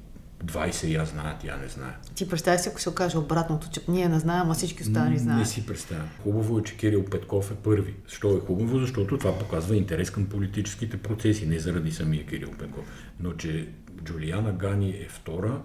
20 0.46 0.88
я 0.88 1.06
знаят, 1.06 1.38
тя 1.42 1.58
не 1.58 1.68
знае. 1.68 1.94
Ти 2.16 2.30
представя 2.30 2.60
си, 2.60 2.70
ако 2.70 2.82
се 2.82 2.90
окаже 2.90 3.18
обратното, 3.18 3.70
че 3.72 3.82
ние 3.88 4.10
не 4.10 4.20
знаем, 4.20 4.52
а 4.52 4.54
всички 4.54 4.84
останали 4.84 5.14
Не 5.14 5.20
знаят. 5.20 5.48
си 5.48 5.66
представям. 5.66 6.08
Хубаво 6.24 6.60
е, 6.60 6.64
че 6.64 6.78
Кирил 6.78 7.06
Петков 7.06 7.52
е 7.52 7.56
първи. 7.56 7.94
Що 8.08 8.38
е 8.38 8.40
хубаво? 8.40 8.80
Защото 8.80 9.18
това 9.18 9.40
показва 9.40 9.76
интерес 9.76 10.10
към 10.10 10.26
политическите 10.26 10.98
процеси, 10.98 11.46
не 11.46 11.60
заради 11.60 11.92
самия 11.92 12.26
Кирил 12.26 12.52
Петков. 12.52 12.86
Но 13.20 13.34
че 13.34 13.68
Джулиана 14.04 14.54
Гани 14.54 14.90
е 14.90 15.08
втора, 15.10 15.62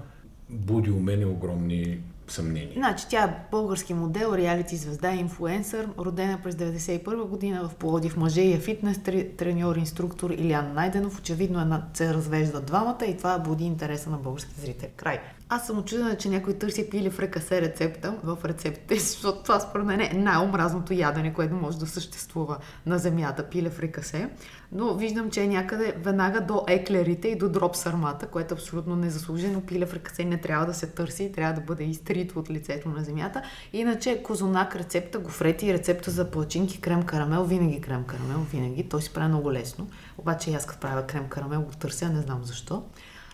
буди 0.51 0.91
у 0.91 1.01
мене 1.01 1.27
огромни 1.27 1.99
съмнения. 2.33 2.73
Значи 2.75 3.07
тя 3.11 3.25
е 3.25 3.35
български 3.51 3.95
модел, 3.95 4.35
реалити 4.37 4.77
звезда, 4.77 5.11
инфлуенсър, 5.13 5.89
родена 5.99 6.39
през 6.43 6.55
1991 6.55 7.25
година 7.25 7.69
в 7.69 7.75
Пловдив 7.75 8.17
мъже 8.17 8.41
и 8.41 8.53
е 8.53 8.61
фитнес 8.61 8.99
тре- 8.99 9.37
треньор, 9.37 9.77
инструктор 9.77 10.31
Илян 10.31 10.75
Найденов. 10.75 11.19
Очевидно 11.19 11.61
една, 11.61 11.87
се 11.95 12.15
развеждат 12.15 12.67
двамата 12.67 13.05
и 13.07 13.17
това 13.17 13.39
буди 13.39 13.65
интереса 13.65 14.11
на 14.11 14.17
българските 14.17 14.61
зрители. 14.61 14.89
Край. 14.97 15.21
Аз 15.49 15.67
съм 15.67 15.79
очудена, 15.79 16.17
че 16.17 16.29
някой 16.29 16.55
търси 16.55 16.91
пили 16.91 17.11
в 17.11 17.21
рекасе 17.21 17.63
рецепта 17.63 18.15
в 18.25 18.39
рецептите, 18.45 18.99
защото 19.01 19.43
това 19.43 19.61
според 19.61 19.87
мен 19.87 20.01
е 20.01 20.13
най-омразното 20.15 20.93
ядене, 20.93 21.35
което 21.35 21.55
може 21.55 21.79
да 21.79 21.87
съществува 21.87 22.59
на 22.87 22.99
земята, 22.99 23.49
пиле 23.51 23.71
в 23.71 23.81
рекасе. 23.81 24.31
Но 24.73 24.95
виждам, 24.95 25.31
че 25.31 25.43
е 25.43 25.49
някъде 25.49 25.95
веднага 25.99 26.41
до 26.41 26.65
еклерите 26.69 27.29
и 27.29 27.39
до 27.39 27.49
дроп 27.49 27.77
сармата, 27.77 28.27
което 28.27 28.55
е 28.55 28.57
абсолютно 28.57 28.97
незаслужено. 28.97 29.61
Пиле 29.61 29.87
в 29.87 29.95
рекасе 29.95 30.25
не 30.25 30.41
трябва 30.41 30.67
да 30.67 30.75
се 30.75 30.87
търси, 30.87 31.33
трябва 31.33 31.55
да 31.55 31.61
бъде 31.61 31.85
изтрит 31.85 32.37
от 32.37 32.51
лицето 32.51 32.89
на 32.89 33.05
земята. 33.05 33.43
Иначе 33.73 34.23
козунак 34.23 34.77
рецепта, 34.77 35.19
гофрети 35.19 35.67
и 35.67 35.75
рецепта 35.75 36.11
за 36.11 36.31
плачинки, 36.31 36.81
крем 36.81 37.03
карамел, 37.03 37.45
винаги 37.45 37.81
крем 37.81 38.05
карамел, 38.05 38.47
винаги. 38.53 38.89
Той 38.89 39.03
си 39.03 39.13
прави 39.13 39.29
много 39.29 39.53
лесно. 39.53 39.89
Обаче 40.19 40.51
и 40.51 40.55
аз 40.55 40.67
като 40.67 40.81
правя 40.81 41.07
крем 41.07 41.29
карамел 41.29 41.63
го 41.63 41.71
търся, 41.71 42.09
не 42.09 42.21
знам 42.21 42.45
защо. 42.45 42.83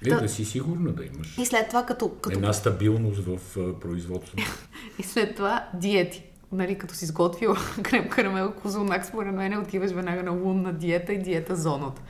Е, 0.06 0.08
да, 0.08 0.20
да 0.20 0.28
си 0.28 0.44
сигурна 0.44 0.92
да 0.92 1.04
имаш. 1.04 1.38
И 1.38 1.46
след 1.46 1.68
това 1.68 1.86
като... 1.86 2.08
като... 2.08 2.36
Една 2.36 2.52
стабилност 2.52 3.24
в 3.24 3.38
uh, 3.56 3.78
производството. 3.78 4.42
и 4.98 5.02
след 5.02 5.36
това 5.36 5.68
диети. 5.74 6.24
Нали, 6.52 6.78
като 6.78 6.94
си 6.94 7.06
сготвил 7.06 7.54
крем 7.82 8.08
карамел, 8.08 8.52
козунак, 8.52 9.06
според 9.06 9.34
мен 9.34 9.58
отиваш 9.58 9.90
веднага 9.90 10.22
на 10.22 10.30
лунна 10.30 10.72
диета 10.72 11.12
и 11.12 11.18
диета 11.18 11.56
зоната. 11.56 12.02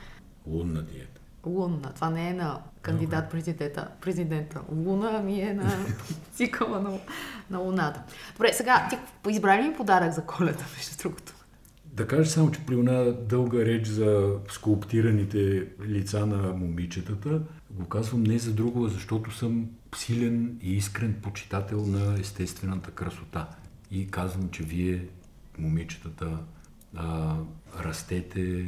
Лунна 0.47 0.81
диета. 0.81 1.21
Лунна. 1.45 1.91
Това 1.95 2.09
не 2.09 2.29
е 2.29 2.33
на 2.33 2.61
кандидат 2.81 3.29
президента. 3.31 3.87
президента. 4.01 4.61
Луна 4.71 5.19
ми 5.19 5.41
е 5.41 5.53
на 5.53 5.71
цикъла 6.33 6.79
на, 6.79 6.99
на 7.49 7.57
Луната. 7.59 8.03
Добре, 8.33 8.53
сега 8.53 8.87
ти 8.89 8.97
избрали 9.31 9.67
ми 9.67 9.75
подарък 9.75 10.13
за 10.13 10.21
коледа, 10.21 10.65
между 10.77 10.97
другото? 11.03 11.33
Да 11.85 12.07
кажа 12.07 12.29
само, 12.29 12.51
че 12.51 12.65
при 12.65 12.79
една 12.79 13.03
дълга 13.03 13.65
реч 13.65 13.87
за 13.87 14.31
скулптираните 14.49 15.67
лица 15.85 16.25
на 16.25 16.53
момичетата, 16.53 17.41
го 17.73 17.85
казвам 17.85 18.23
не 18.23 18.39
за 18.39 18.53
друго, 18.53 18.87
защото 18.87 19.31
съм 19.31 19.69
силен 19.95 20.59
и 20.61 20.73
искрен 20.73 21.15
почитател 21.21 21.85
на 21.85 22.19
естествената 22.19 22.91
красота. 22.91 23.49
И 23.91 24.07
казвам, 24.07 24.49
че 24.49 24.63
вие, 24.63 25.07
момичетата, 25.57 26.37
а, 26.95 27.35
растете, 27.79 28.67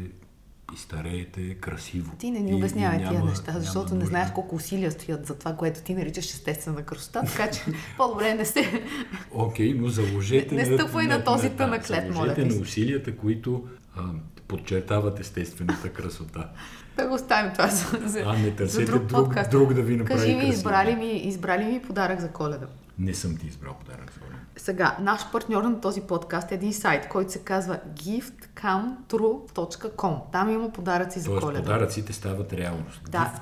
и 0.74 0.78
стареете 0.78 1.56
красиво. 1.56 2.16
Ти 2.20 2.32
не 2.32 2.40
ни 2.40 2.54
обяснявай 2.54 2.98
тия 2.98 3.24
неща, 3.24 3.56
защото 3.60 3.90
няма 3.90 4.00
не 4.00 4.06
знаеш 4.06 4.32
колко 4.32 4.56
усилия 4.56 4.92
стоят 4.92 5.26
за 5.26 5.38
това, 5.38 5.56
което 5.56 5.82
ти 5.82 5.94
наричаш 5.94 6.26
естествена 6.26 6.84
красота, 6.84 7.22
така 7.22 7.52
че 7.52 7.62
по-добре 7.98 8.34
не 8.34 8.46
се... 8.46 8.84
Окей, 9.32 9.74
okay, 9.74 9.80
но 9.80 9.88
заложете... 9.88 10.56
Не, 10.56 10.64
не 10.64 10.78
стъпвай 10.78 11.08
на, 11.08 11.18
на 11.18 11.24
този 11.24 11.50
тънаклет, 11.50 12.14
моля 12.14 12.34
ти. 12.34 12.46
на 12.46 12.62
усилията, 12.62 13.18
които 13.18 13.68
а, 13.96 14.04
подчертават 14.48 15.20
естествената 15.20 15.90
красота. 15.90 16.50
Да 16.98 17.08
го 17.08 17.14
оставим 17.14 17.52
това 17.52 17.68
за, 17.68 18.08
за, 18.08 18.20
а, 18.20 18.34
не 18.34 18.56
търсете 18.56 18.86
за 18.86 18.92
друг, 18.92 19.04
друг, 19.04 19.34
друг 19.52 19.74
да 19.74 19.82
ви 19.82 19.96
направи 19.96 20.20
Кажи 20.20 20.36
ми, 20.36 20.48
избрали 20.48 20.96
ми, 20.96 21.12
избрали 21.12 21.66
ми 21.66 21.82
подарък 21.82 22.20
за 22.20 22.30
коледа. 22.30 22.66
Не 23.00 23.14
съм 23.14 23.38
ти 23.38 23.48
избрал 23.48 23.74
подарък 23.74 24.12
за 24.14 24.20
коледа. 24.20 24.36
Сега, 24.58 24.98
наш 25.00 25.32
партньор 25.32 25.64
на 25.64 25.82
този 25.82 26.02
подкаст 26.02 26.52
е 26.52 26.56
един 26.56 26.74
сайт, 26.74 27.10
който 27.10 27.32
се 27.32 27.40
казва 27.40 27.80
giftcamtrue.com. 27.94 30.18
Там 30.32 30.50
има 30.50 30.72
подаръци 30.72 31.20
за 31.20 31.26
Тоест, 31.26 31.42
коледа. 31.42 31.62
подаръците 31.62 32.14
стават 32.14 32.54
реалност. 32.54 33.02
Да. 33.10 33.20
Gift. 33.20 33.42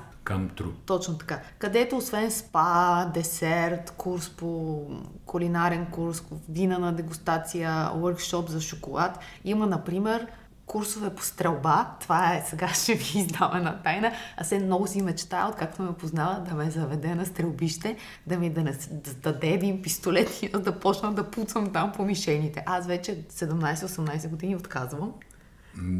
Точно 0.86 1.18
така. 1.18 1.40
Където 1.58 1.96
освен 1.96 2.30
спа, 2.30 3.04
десерт, 3.14 3.90
курс 3.90 4.30
по 4.30 4.80
кулинарен 5.26 5.86
курс, 5.86 6.22
вина 6.48 6.78
на 6.78 6.92
дегустация, 6.92 7.70
workshop 7.96 8.48
за 8.48 8.60
шоколад, 8.60 9.18
има, 9.44 9.66
например, 9.66 10.26
курсове 10.66 11.10
по 11.10 11.22
стрелба. 11.22 11.90
Това 12.00 12.34
е, 12.34 12.44
сега 12.46 12.68
ще 12.74 12.94
ви 12.94 13.18
издава 13.18 13.60
на 13.60 13.82
тайна. 13.82 14.12
Аз 14.36 14.48
се 14.48 14.58
много 14.58 14.86
си 14.86 15.02
мечтая, 15.02 15.48
откакто 15.48 15.82
ме 15.82 15.92
познава, 15.92 16.40
да 16.48 16.54
ме 16.54 16.70
заведе 16.70 17.14
на 17.14 17.26
стрелбище, 17.26 17.96
да 18.26 18.38
ми 18.38 18.50
да, 18.50 18.62
не, 18.62 18.72
да 18.90 19.14
даде 19.14 19.48
един 19.48 19.82
пистолет 19.82 20.42
и 20.42 20.48
да 20.48 20.78
почна 20.78 21.12
да 21.12 21.30
пуцам 21.30 21.72
там 21.72 21.92
по 21.92 22.04
мишените. 22.04 22.62
Аз 22.66 22.86
вече 22.86 23.24
17-18 23.28 24.28
години 24.28 24.56
отказвам. 24.56 25.12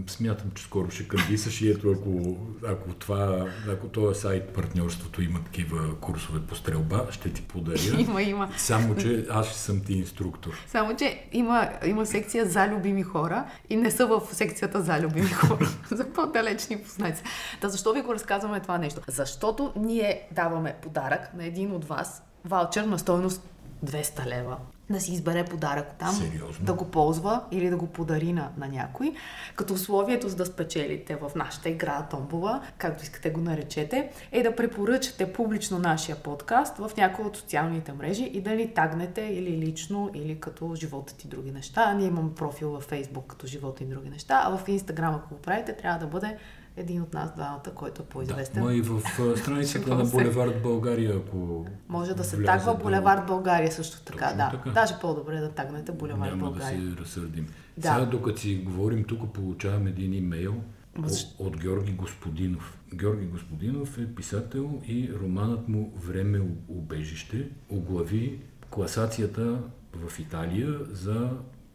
Смятам, 0.06 0.50
че 0.54 0.62
скоро 0.62 0.90
ще 0.90 1.08
кандисаш 1.08 1.62
и 1.62 1.70
ето 1.70 1.90
ако, 1.90 2.36
ако, 2.66 2.94
това, 2.94 3.46
ако 3.68 3.88
този 3.88 4.20
сайт 4.20 4.48
партньорството 4.48 5.22
има 5.22 5.44
такива 5.44 6.00
курсове 6.00 6.40
по 6.40 6.54
стрелба, 6.54 7.06
ще 7.10 7.32
ти 7.32 7.42
подаря. 7.42 7.78
Има, 7.98 8.22
има. 8.22 8.48
Само, 8.56 8.96
че 8.96 9.26
аз 9.30 9.48
ще 9.48 9.58
съм 9.58 9.80
ти 9.80 9.92
инструктор. 9.92 10.52
Само, 10.66 10.96
че 10.96 11.24
има, 11.32 11.70
има 11.86 12.06
секция 12.06 12.46
за 12.46 12.68
любими 12.68 13.02
хора 13.02 13.44
и 13.70 13.76
не 13.76 13.90
са 13.90 14.06
в 14.06 14.22
секцията 14.32 14.82
за 14.82 15.00
любими 15.00 15.30
хора. 15.30 15.68
за 15.90 16.12
по-далечни 16.12 16.82
познайци. 16.82 17.22
Да, 17.60 17.68
защо 17.68 17.92
ви 17.92 18.02
го 18.02 18.14
разказваме 18.14 18.60
това 18.60 18.78
нещо? 18.78 19.00
Защото 19.08 19.72
ние 19.76 20.28
даваме 20.32 20.76
подарък 20.82 21.34
на 21.34 21.44
един 21.44 21.72
от 21.72 21.84
вас, 21.84 22.22
ваучер 22.44 22.84
на 22.84 22.98
стойност 22.98 23.48
200 23.84 24.26
лева 24.26 24.56
да 24.90 25.00
си 25.00 25.12
избере 25.12 25.44
подарък 25.44 25.94
там, 25.98 26.14
Сериозно? 26.14 26.64
да 26.64 26.74
го 26.74 26.84
ползва 26.84 27.44
или 27.50 27.70
да 27.70 27.76
го 27.76 27.86
подари 27.86 28.32
на, 28.32 28.50
на 28.56 28.68
някой, 28.68 29.14
като 29.56 29.74
условието 29.74 30.28
за 30.28 30.36
да 30.36 30.46
спечелите 30.46 31.16
в 31.16 31.30
нашата 31.34 31.68
игра 31.68 32.06
Томбова, 32.10 32.62
както 32.78 33.02
искате 33.02 33.30
го 33.30 33.40
наречете, 33.40 34.10
е 34.32 34.42
да 34.42 34.56
препоръчате 34.56 35.32
публично 35.32 35.78
нашия 35.78 36.16
подкаст 36.16 36.76
в 36.76 36.90
някои 36.96 37.24
от 37.24 37.36
социалните 37.36 37.92
мрежи 37.92 38.24
и 38.24 38.40
да 38.40 38.50
ни 38.50 38.74
тагнете 38.74 39.20
или 39.20 39.58
лично, 39.58 40.10
или 40.14 40.40
като 40.40 40.74
живота 40.74 41.16
ти 41.16 41.28
други 41.28 41.50
неща. 41.50 41.94
Ние 41.94 42.06
имаме 42.06 42.34
профил 42.34 42.70
във 42.70 42.90
Facebook 42.90 43.26
като 43.26 43.46
живота 43.46 43.84
и 43.84 43.86
други 43.86 44.10
неща, 44.10 44.42
а 44.44 44.56
в 44.56 44.66
Instagram, 44.66 45.16
ако 45.16 45.34
го 45.34 45.40
правите, 45.40 45.76
трябва 45.76 45.98
да 45.98 46.06
бъде 46.06 46.36
един 46.76 47.02
от 47.02 47.14
нас 47.14 47.34
двамата, 47.34 47.70
който 47.74 48.02
е 48.02 48.04
по-известен. 48.04 48.62
Да, 48.62 48.68
ма 48.68 48.74
и 48.74 48.80
в 48.80 49.02
страницата 49.36 49.94
на 49.96 50.04
Булевард 50.04 50.62
България, 50.62 51.16
ако... 51.16 51.66
Може 51.88 52.14
да 52.14 52.24
се 52.24 52.42
тагва 52.42 52.74
Булевард 52.74 53.26
България 53.26 53.72
също 53.72 54.04
така, 54.04 54.24
Точно 54.24 54.36
да. 54.36 54.50
Така. 54.50 54.70
Даже 54.70 54.94
по-добре 55.00 55.40
да 55.40 55.50
тагнете 55.50 55.92
Булевард 55.92 56.30
Няма 56.30 56.50
България. 56.50 56.78
Няма 56.78 56.90
да 56.90 56.96
се 56.96 57.02
разсърдим. 57.02 57.46
Да. 57.76 57.94
Сега, 57.94 58.04
докато 58.04 58.40
си 58.40 58.56
говорим, 58.64 59.04
тук 59.04 59.32
получавам 59.32 59.86
един 59.86 60.14
имейл 60.14 60.54
от, 60.98 61.12
от 61.38 61.56
Георги 61.56 61.92
Господинов. 61.92 62.78
Георги 62.94 63.26
Господинов 63.26 63.98
е 63.98 64.14
писател 64.14 64.80
и 64.86 65.10
романът 65.22 65.68
му 65.68 65.92
Време 65.96 66.40
убежище 66.68 67.48
оглави 67.70 68.40
класацията 68.70 69.58
в 69.94 70.18
Италия 70.18 70.78
за 70.90 71.30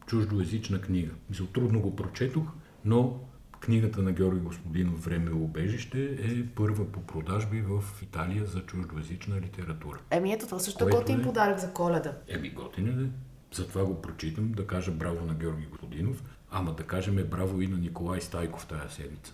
чуждоязична 0.06 0.82
книга. 0.82 1.12
Мисля, 1.30 1.46
трудно 1.54 1.82
го 1.82 1.96
прочетох, 1.96 2.44
но 2.86 3.20
Книгата 3.60 4.02
на 4.02 4.12
Георги 4.12 4.39
Господинов 4.39 5.04
Време 5.04 5.32
и 5.32 5.34
убежище 5.34 6.04
е 6.04 6.45
първа 6.56 6.91
по 6.91 7.02
продажби 7.02 7.62
в 7.62 7.84
Италия 8.02 8.45
за 8.45 8.65
чуждоязична 8.65 9.41
литература. 9.41 10.00
Еми 10.12 10.34
ето 10.34 10.45
това 10.45 10.60
също 10.60 10.86
готин 10.86 11.19
е... 11.19 11.24
подарък 11.24 11.60
за 11.60 11.74
коледа. 11.74 12.13
Еми 12.28 12.50
готин 12.50 12.88
е. 12.88 13.10
Затова 13.56 13.86
го 13.86 14.02
прочитам, 14.02 14.52
да 14.52 14.67
кажа 14.67 14.91
браво 14.91 15.26
на 15.26 15.34
Георги 15.34 15.65
Господинов, 15.65 16.24
ама 16.52 16.74
да 16.74 16.84
кажем 16.84 17.17
е 17.17 17.24
браво 17.24 17.62
и 17.62 17.67
на 17.67 17.78
Николай 17.78 18.22
Стайков 18.22 18.67
тая 18.67 18.89
седмица. 18.89 19.34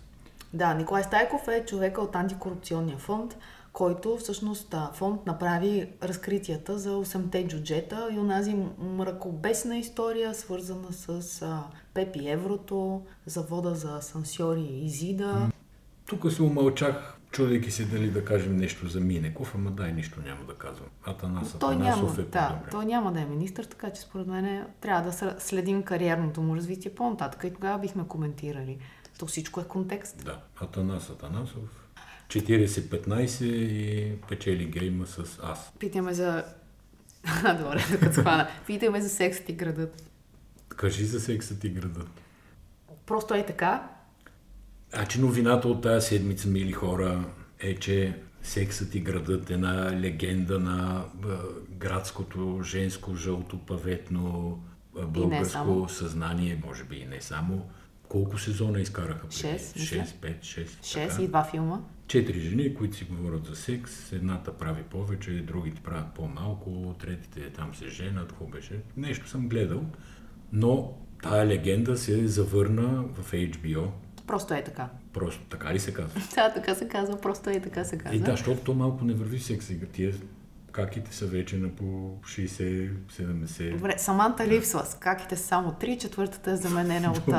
Да, 0.52 0.74
Николай 0.74 1.04
Стайков 1.04 1.48
е 1.48 1.64
човека 1.66 2.00
от 2.00 2.16
антикорупционния 2.16 2.98
фонд, 2.98 3.36
който 3.72 4.16
всъщност 4.16 4.74
фонд 4.92 5.26
направи 5.26 5.88
разкритията 6.02 6.78
за 6.78 6.90
8-те 6.90 7.46
джуджета 7.46 8.08
и 8.12 8.18
онази 8.18 8.56
мракобесна 8.78 9.78
история, 9.78 10.34
свързана 10.34 10.92
с 10.92 11.42
а, 11.42 11.64
Пепи 11.96 12.28
Еврото, 12.28 13.02
завода 13.26 13.74
за 13.74 13.98
сансьори 14.00 14.60
и 14.60 14.86
Изида. 14.86 15.50
Тук 16.06 16.32
се 16.32 16.42
умълчах, 16.42 17.18
чудейки 17.30 17.70
се 17.70 17.84
дали 17.84 18.10
да 18.10 18.24
кажем 18.24 18.56
нещо 18.56 18.88
за 18.88 19.00
Минеков, 19.00 19.54
ама 19.54 19.70
дай 19.70 19.92
нищо 19.92 20.20
няма 20.20 20.44
да 20.44 20.54
казвам. 20.54 20.88
Атанас 21.04 21.58
той 21.58 21.74
Атанасов 21.74 22.18
няма, 22.18 22.28
е 22.28 22.30
да, 22.30 22.60
Той 22.70 22.86
няма 22.86 23.12
да 23.12 23.20
е 23.20 23.24
министр, 23.24 23.64
така 23.64 23.90
че 23.90 24.00
според 24.00 24.26
мен 24.26 24.66
трябва 24.80 25.10
да 25.10 25.36
следим 25.40 25.82
кариерното 25.82 26.42
му 26.42 26.56
развитие 26.56 26.94
по-нататък 26.94 27.44
и 27.44 27.54
тогава 27.54 27.78
бихме 27.78 28.08
коментирали. 28.08 28.78
То 29.18 29.26
всичко 29.26 29.60
е 29.60 29.64
контекст. 29.64 30.24
Да, 30.24 30.40
Атанас 30.60 31.10
Атанасов 31.10 31.88
40-15 32.28 33.44
и 33.44 34.16
печели 34.28 34.66
гейма 34.66 35.06
с 35.06 35.38
аз. 35.42 35.72
Питаме 35.78 36.14
за... 36.14 36.44
Добре, 37.58 37.84
докато 37.92 38.14
схвана. 38.14 38.48
Питаме 38.66 39.00
за 39.00 39.08
сексът 39.08 39.48
и 39.48 39.52
градът. 39.52 40.15
Кажи 40.76 41.04
за 41.04 41.20
сексът 41.20 41.64
и 41.64 41.68
градът. 41.68 42.08
Просто 43.06 43.34
е 43.34 43.46
така. 43.46 43.88
А 44.92 45.06
че 45.06 45.20
новината 45.20 45.68
от 45.68 45.82
тази 45.82 46.06
седмица, 46.06 46.48
мили 46.48 46.72
хора, 46.72 47.24
е, 47.60 47.74
че 47.74 48.18
сексът 48.42 48.94
и 48.94 49.00
градът 49.00 49.50
е 49.50 49.54
една 49.54 50.00
легенда 50.00 50.60
на 50.60 51.04
градското 51.70 52.60
женско 52.64 53.14
жълто 53.14 53.58
паветно 53.58 54.58
българско 55.06 55.86
съзнание, 55.88 56.62
може 56.66 56.84
би 56.84 56.96
и 56.96 57.06
не 57.06 57.20
само. 57.20 57.70
Колко 58.08 58.38
сезона 58.38 58.80
изкараха? 58.80 59.26
6, 59.26 59.56
6, 59.56 60.04
5, 60.04 60.40
6. 60.40 60.66
6 60.66 61.22
и 61.22 61.28
два 61.28 61.44
филма 61.44 61.80
четири 62.08 62.40
жени, 62.40 62.74
които 62.74 62.96
си 62.96 63.04
говорят 63.04 63.46
за 63.46 63.56
секс. 63.56 64.12
Едната 64.12 64.58
прави 64.58 64.82
повече, 64.82 65.30
другите 65.30 65.80
правят 65.80 66.14
по-малко, 66.14 66.94
третите 67.00 67.50
там 67.50 67.74
се 67.74 67.88
женат, 67.88 68.28
какво 68.28 68.44
беше. 68.44 68.80
Нещо 68.96 69.28
съм 69.28 69.48
гледал, 69.48 69.84
но 70.52 70.92
тая 71.22 71.46
легенда 71.46 71.96
се 71.96 72.26
завърна 72.26 73.04
в 73.14 73.32
HBO. 73.32 73.86
Просто 74.26 74.54
е 74.54 74.64
така. 74.64 74.88
Просто 75.12 75.44
така 75.50 75.74
ли 75.74 75.80
се 75.80 75.92
казва? 75.92 76.20
Да, 76.34 76.52
така 76.54 76.74
се 76.74 76.88
казва, 76.88 77.20
просто 77.20 77.50
е 77.50 77.60
така 77.60 77.84
се 77.84 77.98
казва. 77.98 78.16
И 78.16 78.20
да, 78.20 78.30
защото 78.30 78.60
то 78.60 78.74
малко 78.74 79.04
не 79.04 79.14
върви 79.14 79.38
секс 79.38 79.66
сега. 79.66 79.86
Тия 79.92 80.14
каките 80.72 81.16
са 81.16 81.26
вече 81.26 81.56
на 81.56 81.68
по 81.68 81.84
60-70. 81.84 83.72
Добре, 83.72 83.94
Саманта 83.98 84.46
липсва. 84.46 84.84
Каките 85.00 85.36
са 85.36 85.46
само 85.46 85.72
3, 85.72 85.98
четвъртата 85.98 86.50
е 86.50 86.56
заменена 86.56 87.12
от 87.12 87.34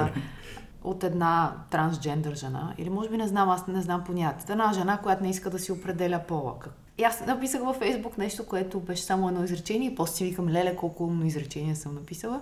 от 0.84 1.04
една 1.04 1.56
трансджендър 1.70 2.36
жена, 2.36 2.74
или 2.78 2.90
може 2.90 3.10
би 3.10 3.18
не 3.18 3.28
знам, 3.28 3.50
аз 3.50 3.68
не 3.68 3.82
знам 3.82 4.04
понятията, 4.04 4.52
една 4.52 4.74
жена, 4.74 4.98
която 4.98 5.24
не 5.24 5.30
иска 5.30 5.50
да 5.50 5.60
си 5.60 5.72
определя 5.72 6.22
пола. 6.28 6.54
И 6.98 7.04
аз 7.04 7.26
написах 7.26 7.62
във 7.62 7.76
Фейсбук 7.76 8.18
нещо, 8.18 8.46
което 8.46 8.80
беше 8.80 9.04
само 9.04 9.28
едно 9.28 9.44
изречение 9.44 9.90
и 9.90 9.96
после 9.96 10.16
си 10.16 10.26
викам, 10.26 10.50
леле, 10.50 10.76
колко 10.76 11.04
умно 11.04 11.26
изречение 11.26 11.76
съм 11.76 11.96
написала. 11.96 12.42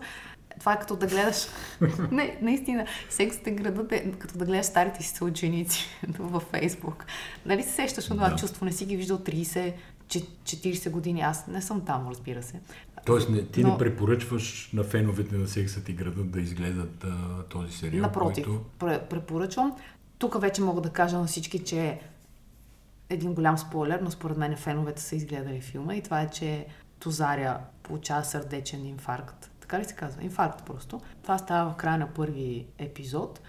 Това 0.59 0.73
е 0.73 0.79
като 0.79 0.95
да 0.95 1.07
гледаш... 1.07 1.47
не, 2.11 2.37
наистина, 2.41 2.85
сексът 3.09 3.47
е 3.47 3.51
градът 3.51 3.91
е 3.91 4.11
като 4.11 4.37
да 4.37 4.45
гледаш 4.45 4.65
старите 4.65 5.03
си 5.03 5.09
съученици 5.09 5.87
във 6.19 6.43
Фейсбук. 6.43 7.05
Нали 7.45 7.63
се 7.63 7.71
сещаш 7.71 8.05
от 8.05 8.17
това 8.17 8.29
да. 8.29 8.35
чувство? 8.35 8.65
Не 8.65 8.71
си 8.71 8.85
ги 8.85 8.97
виждал 8.97 9.17
30, 9.17 9.73
40 10.09 10.89
години. 10.89 11.21
Аз 11.21 11.47
не 11.47 11.61
съм 11.61 11.85
там, 11.85 12.07
разбира 12.09 12.43
се. 12.43 12.59
Тоест, 13.05 13.29
не, 13.29 13.45
ти 13.45 13.63
Но... 13.63 13.71
не 13.71 13.77
препоръчваш 13.77 14.69
на 14.73 14.83
феновете 14.83 15.35
на 15.35 15.47
сексът 15.47 15.89
и 15.89 15.93
градът 15.93 16.31
да 16.31 16.41
изгледат 16.41 17.03
а, 17.03 17.43
този 17.43 17.73
сериал? 17.73 18.01
Напротив, 18.01 18.45
който... 18.79 18.99
препоръчвам. 19.09 19.75
Тук 20.17 20.41
вече 20.41 20.61
мога 20.61 20.81
да 20.81 20.89
кажа 20.89 21.17
на 21.17 21.25
всички, 21.25 21.63
че 21.63 21.99
един 23.09 23.33
голям 23.33 23.57
спойлер, 23.57 23.99
но 23.99 24.11
според 24.11 24.37
мен 24.37 24.57
феновете 24.57 25.01
са 25.01 25.15
изгледали 25.15 25.61
филма 25.61 25.95
и 25.95 26.01
това 26.01 26.21
е, 26.21 26.29
че 26.29 26.65
Тозаря 26.99 27.59
получава 27.83 28.23
сърдечен 28.23 28.85
инфаркт. 28.85 29.51
Така 29.65 29.79
ли 29.79 29.85
се 29.85 29.95
казва? 29.95 30.23
Инфаркт 30.23 30.65
просто. 30.65 31.01
Това 31.23 31.37
става 31.37 31.71
в 31.71 31.75
края 31.75 31.97
на 31.97 32.07
първи 32.07 32.65
епизод. 32.77 33.39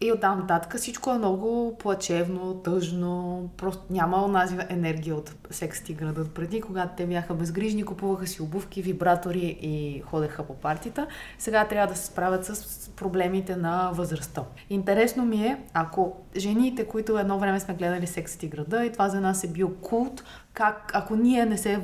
И 0.00 0.12
оттам 0.12 0.38
нататък 0.38 0.76
всичко 0.76 1.10
е 1.10 1.18
много 1.18 1.76
плачевно, 1.78 2.54
тъжно, 2.54 3.48
просто 3.56 3.82
няма 3.90 4.24
онази 4.24 4.56
енергия 4.68 5.14
от 5.14 5.34
секс 5.50 5.88
и 5.88 5.94
градът 5.94 6.34
преди, 6.34 6.60
когато 6.60 6.96
те 6.96 7.06
бяха 7.06 7.34
безгрижни, 7.34 7.84
купуваха 7.84 8.26
си 8.26 8.42
обувки, 8.42 8.82
вибратори 8.82 9.58
и 9.60 10.02
ходеха 10.06 10.46
по 10.46 10.54
партията. 10.54 11.06
Сега 11.38 11.68
трябва 11.68 11.92
да 11.94 11.98
се 11.98 12.06
справят 12.06 12.44
с 12.44 12.90
проблемите 12.96 13.56
на 13.56 13.90
възрастта. 13.94 14.42
Интересно 14.70 15.24
ми 15.24 15.46
е, 15.46 15.64
ако 15.72 16.16
жените, 16.36 16.86
които 16.88 17.18
едно 17.18 17.38
време 17.38 17.60
сме 17.60 17.74
гледали 17.74 18.06
секс 18.06 18.42
и 18.42 18.48
града 18.48 18.84
и 18.84 18.92
това 18.92 19.08
за 19.08 19.20
нас 19.20 19.44
е 19.44 19.48
бил 19.48 19.74
култ, 19.74 20.24
как, 20.52 20.90
ако 20.94 21.16
ние 21.16 21.46
не 21.46 21.58
се 21.58 21.82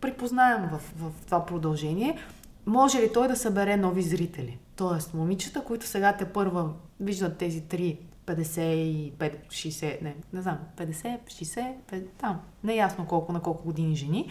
припознаем 0.00 0.62
в, 0.72 0.80
в 0.96 1.26
това 1.26 1.46
продължение, 1.46 2.18
може 2.66 2.98
ли 2.98 3.12
той 3.12 3.28
да 3.28 3.36
събере 3.36 3.76
нови 3.76 4.02
зрители? 4.02 4.58
Тоест, 4.76 5.14
момичета, 5.14 5.64
които 5.64 5.86
сега 5.86 6.16
те 6.16 6.24
първа 6.24 6.70
виждат 7.00 7.38
тези 7.38 7.60
три 7.60 7.98
55, 8.26 9.12
60, 9.48 10.02
не, 10.02 10.14
не 10.32 10.42
знам, 10.42 10.58
50, 10.76 11.18
60, 11.26 11.72
50, 11.92 12.04
там, 12.20 12.40
неясно 12.64 13.06
колко 13.06 13.32
на 13.32 13.40
колко 13.40 13.64
години 13.64 13.96
жени, 13.96 14.30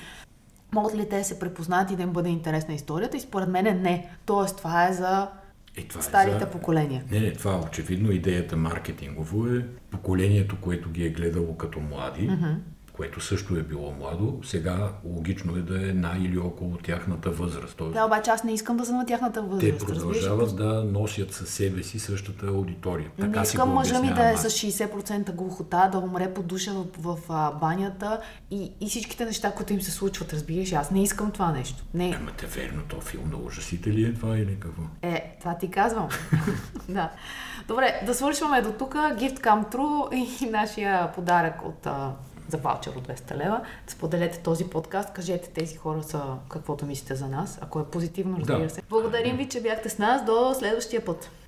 могат 0.73 0.95
ли 0.95 1.09
те 1.09 1.17
да 1.17 1.23
се 1.23 1.39
препознат 1.39 1.91
и 1.91 1.95
да 1.95 2.03
им 2.03 2.13
бъде 2.13 2.29
интересна 2.29 2.73
историята? 2.73 3.17
И 3.17 3.19
според 3.19 3.49
мен 3.49 3.81
не. 3.81 4.09
Тоест, 4.25 4.57
това 4.57 4.88
е 4.88 4.93
за 4.93 5.29
е, 5.77 5.88
това 5.88 6.01
старите 6.01 6.38
е 6.38 6.39
за... 6.39 6.49
поколения. 6.49 7.03
Не, 7.11 7.19
не, 7.19 7.34
това 7.34 7.59
очевидно 7.59 8.11
идеята 8.11 8.57
маркетингово 8.57 9.47
е 9.47 9.67
поколението, 9.91 10.57
което 10.61 10.89
ги 10.89 11.05
е 11.05 11.09
гледало 11.09 11.57
като 11.57 11.79
млади, 11.79 12.29
mm-hmm 12.29 12.55
което 12.93 13.21
също 13.21 13.55
е 13.55 13.61
било 13.63 13.91
младо, 13.91 14.39
сега 14.43 14.91
логично 15.05 15.55
е 15.57 15.61
да 15.61 15.89
е 15.89 15.93
на 15.93 16.17
или 16.17 16.37
около 16.37 16.77
тяхната 16.77 17.29
възраст. 17.29 17.77
Тоест, 17.77 17.93
да, 17.93 18.05
обаче 18.05 18.31
аз 18.31 18.43
не 18.43 18.53
искам 18.53 18.77
да 18.77 18.85
съм 18.85 18.97
на 18.97 19.05
тяхната 19.05 19.41
възраст. 19.41 19.77
Те 19.79 19.85
продължават 19.85 20.55
да 20.55 20.83
носят 20.83 21.33
със 21.33 21.49
себе 21.49 21.83
си 21.83 21.99
същата 21.99 22.45
аудитория. 22.47 23.09
Така 23.19 23.39
не 23.39 23.43
искам 23.43 23.69
мъжа 23.69 23.99
ми 23.99 24.13
да 24.13 24.29
е 24.29 24.37
с 24.37 24.49
60% 24.49 25.33
глухота, 25.33 25.89
да 25.91 25.97
умре 25.97 26.33
по 26.33 26.43
душа 26.43 26.73
в, 26.73 26.85
в, 26.99 27.17
в 27.27 27.53
банята 27.61 28.21
и, 28.51 28.71
и 28.81 28.89
всичките 28.89 29.25
неща, 29.25 29.51
които 29.51 29.73
им 29.73 29.81
се 29.81 29.91
случват, 29.91 30.33
разбираш. 30.33 30.73
Аз 30.73 30.91
не 30.91 31.03
искам 31.03 31.31
това 31.31 31.51
нещо. 31.51 31.83
Не. 31.93 32.15
Ама 32.19 32.31
те 32.37 32.45
верно, 32.45 32.81
то 32.87 33.01
филм 33.01 33.29
на 33.31 33.37
ужасите 33.37 33.89
ли 33.89 34.05
е 34.05 34.13
това 34.13 34.37
или 34.37 34.59
какво? 34.59 34.83
Е, 35.01 35.37
това 35.39 35.57
ти 35.57 35.69
казвам. 35.71 36.09
да. 36.89 37.11
Добре, 37.67 38.01
да 38.05 38.13
свършваме 38.13 38.61
до 38.61 38.71
тук. 38.71 38.93
Gift 38.93 39.39
come 39.39 39.73
true 39.75 40.13
и 40.13 40.49
нашия 40.49 41.11
подарък 41.11 41.65
от 41.65 41.87
за 42.53 42.57
ваучер 42.57 42.91
от 42.91 43.07
200 43.07 43.37
лева. 43.37 43.61
Споделете 43.87 44.39
този 44.39 44.69
подкаст, 44.69 45.13
кажете 45.13 45.49
тези 45.49 45.75
хора 45.75 46.03
са 46.03 46.23
каквото 46.49 46.85
мислите 46.85 47.15
за 47.15 47.27
нас, 47.27 47.59
ако 47.61 47.79
е 47.79 47.85
позитивно, 47.85 48.37
разбира 48.39 48.63
да. 48.63 48.69
се. 48.69 48.81
Благодарим 48.89 49.37
ви, 49.37 49.49
че 49.49 49.61
бяхте 49.61 49.89
с 49.89 49.97
нас. 49.97 50.25
До 50.25 50.53
следващия 50.53 51.05
път. 51.05 51.29